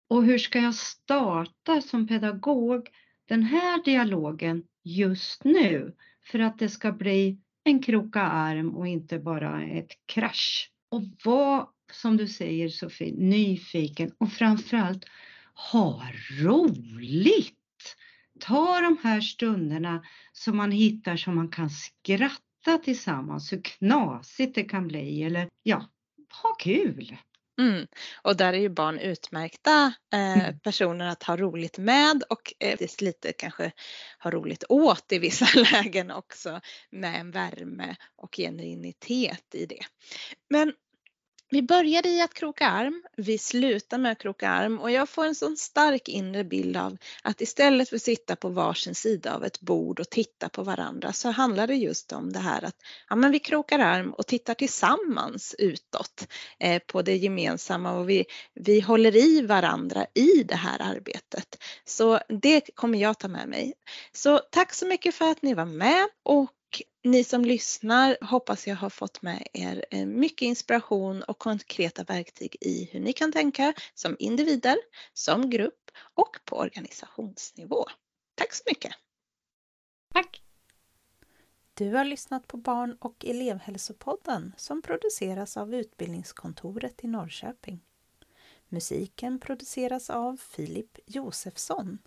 Och 0.10 0.24
hur 0.24 0.38
ska 0.38 0.60
jag 0.60 0.76
starta 0.76 1.82
som 1.82 2.08
pedagog 2.08 2.90
den 3.26 3.44
här 3.44 3.84
dialogen 3.84 4.64
just 4.84 5.44
nu 5.44 5.96
för 6.32 6.40
att 6.40 6.60
det 6.60 6.70
ska 6.70 6.92
bli 6.92 7.40
en 7.64 7.84
kroka 7.84 8.22
arm 8.22 8.76
och 8.76 8.88
inte 8.88 9.20
bara 9.20 9.64
ett 9.64 9.92
krasch? 10.06 10.72
Och 10.90 11.04
var, 11.24 11.70
som 11.92 12.18
du 12.18 12.28
säger 12.28 12.70
Sofie, 12.70 13.14
nyfiken 13.18 14.12
och 14.18 14.32
framförallt 14.32 15.06
ha 15.72 16.04
roligt! 16.42 17.54
Ta 18.40 18.82
de 18.82 18.98
här 19.04 19.22
stunderna 19.22 20.04
som 20.32 20.58
man 20.58 20.72
hittar 20.72 21.18
som 21.18 21.36
man 21.36 21.50
kan 21.50 21.70
skratta 21.70 22.78
tillsammans, 22.84 23.54
hur 23.54 23.62
knasigt 23.64 24.56
det 24.56 24.64
kan 24.64 24.88
bli 24.88 25.24
eller 25.24 25.50
ja, 25.64 25.90
ha 26.44 26.56
kul! 26.60 27.18
Mm. 27.60 27.88
Och 28.22 28.38
där 28.38 28.54
är 28.54 28.58
ju 28.58 28.70
barn 28.70 29.00
utmärkta 29.00 29.94
eh, 30.14 30.44
mm. 30.44 30.60
personer 30.60 31.08
att 31.08 31.24
ha 31.24 31.38
roligt 31.38 31.78
med 31.78 32.24
och 32.30 32.54
eh, 32.60 32.80
lite 33.00 33.34
kanske 33.34 33.72
ha 34.20 34.32
roligt 34.32 34.64
åt 34.70 35.12
i 35.12 35.20
vissa 35.20 35.48
lägen 35.72 36.12
också 36.12 36.62
med 36.90 37.20
en 37.20 37.32
värme 37.32 37.96
och 38.16 38.36
genuinitet 38.36 39.56
i 39.56 39.66
det. 39.66 39.86
Men 40.50 40.74
vi 41.50 41.62
började 41.62 42.10
i 42.10 42.22
att 42.22 42.34
kroka 42.34 42.68
arm, 42.68 43.04
vi 43.18 43.38
slutar 43.38 43.98
med 43.98 44.12
att 44.12 44.18
kroka 44.18 44.50
arm 44.50 44.80
och 44.80 44.92
jag 44.92 45.10
får 45.10 45.26
en 45.26 45.36
sån 45.36 45.58
stark 45.58 46.10
inre 46.10 46.44
bild 46.44 46.78
av 46.78 46.98
att 47.24 47.42
istället 47.42 47.90
för 47.90 47.96
att 47.96 48.02
sitta 48.02 48.36
på 48.36 48.50
varsin 48.50 48.96
sida 48.96 49.36
av 49.36 49.46
ett 49.46 49.60
bord 49.60 50.00
och 50.00 50.10
titta 50.10 50.50
på 50.50 50.64
varandra 50.64 51.14
så 51.14 51.30
handlar 51.30 51.68
det 51.68 51.76
just 51.76 52.12
om 52.12 52.34
det 52.34 52.40
här 52.40 52.66
att 52.66 52.76
ja, 53.10 53.16
men 53.16 53.32
vi 53.32 53.40
krokar 53.40 53.80
arm 53.80 54.14
och 54.14 54.28
tittar 54.28 54.54
tillsammans 54.54 55.56
utåt 55.58 56.28
eh, 56.60 56.82
på 56.88 57.02
det 57.02 57.18
gemensamma 57.18 57.92
och 57.92 58.10
vi, 58.10 58.26
vi 58.54 58.80
håller 58.80 59.16
i 59.16 59.42
varandra 59.42 60.06
i 60.14 60.44
det 60.44 60.56
här 60.56 60.82
arbetet. 60.82 61.64
Så 61.86 62.20
det 62.30 62.76
kommer 62.76 63.00
jag 63.00 63.20
ta 63.20 63.28
med 63.28 63.48
mig. 63.48 63.74
Så 64.12 64.38
tack 64.52 64.74
så 64.74 64.86
mycket 64.86 65.16
för 65.16 65.32
att 65.32 65.42
ni 65.42 65.54
var 65.54 65.66
med 65.66 66.08
och 66.24 66.52
ni 67.12 67.24
som 67.24 67.46
lyssnar 67.46 68.18
hoppas 68.22 68.68
jag 68.68 68.76
har 68.76 68.90
fått 68.90 69.22
med 69.22 69.48
er 69.54 69.86
eh, 69.92 70.06
mycket 70.06 70.42
inspiration 70.46 71.24
och 71.24 71.38
konkreta 71.38 72.04
verktyg 72.04 72.56
i 72.62 72.90
hur 72.92 73.00
ni 73.00 73.14
kan 73.14 73.32
tänka 73.32 73.74
som 73.94 74.16
individer, 74.20 74.78
som 75.14 75.50
grupp 75.50 75.92
och 76.14 76.38
på 76.46 76.58
organisationsnivå. 76.58 77.86
Tack 78.36 78.54
så 78.54 78.64
mycket! 78.66 78.94
Tack! 80.14 80.42
Du 81.74 81.94
har 81.94 82.06
lyssnat 82.06 82.48
på 82.48 82.58
Barn 82.58 82.98
och 83.00 83.26
elevhälsopodden 83.26 84.54
som 84.58 84.82
produceras 84.82 85.58
av 85.58 85.76
Utbildningskontoret 85.76 87.04
i 87.04 87.08
Norrköping. 87.08 87.80
Musiken 88.70 89.40
produceras 89.40 90.10
av 90.10 90.38
Filip 90.38 91.00
Josefsson 91.06 91.98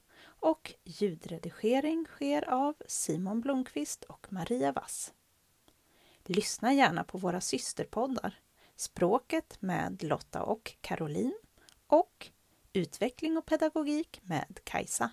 och 0.41 0.74
ljudredigering 0.84 2.07
sker 2.07 2.49
av 2.49 2.74
Simon 2.86 3.41
Blomqvist 3.41 4.05
och 4.05 4.26
Maria 4.32 4.72
Wass. 4.72 5.12
Lyssna 6.24 6.72
gärna 6.72 7.05
på 7.05 7.18
våra 7.18 7.41
systerpoddar 7.41 8.41
Språket 8.76 9.57
med 9.62 10.03
Lotta 10.03 10.43
och 10.43 10.76
Caroline 10.80 11.38
och 11.86 12.30
Utveckling 12.72 13.36
och 13.36 13.47
pedagogik 13.47 14.20
med 14.22 14.61
Kajsa. 14.64 15.11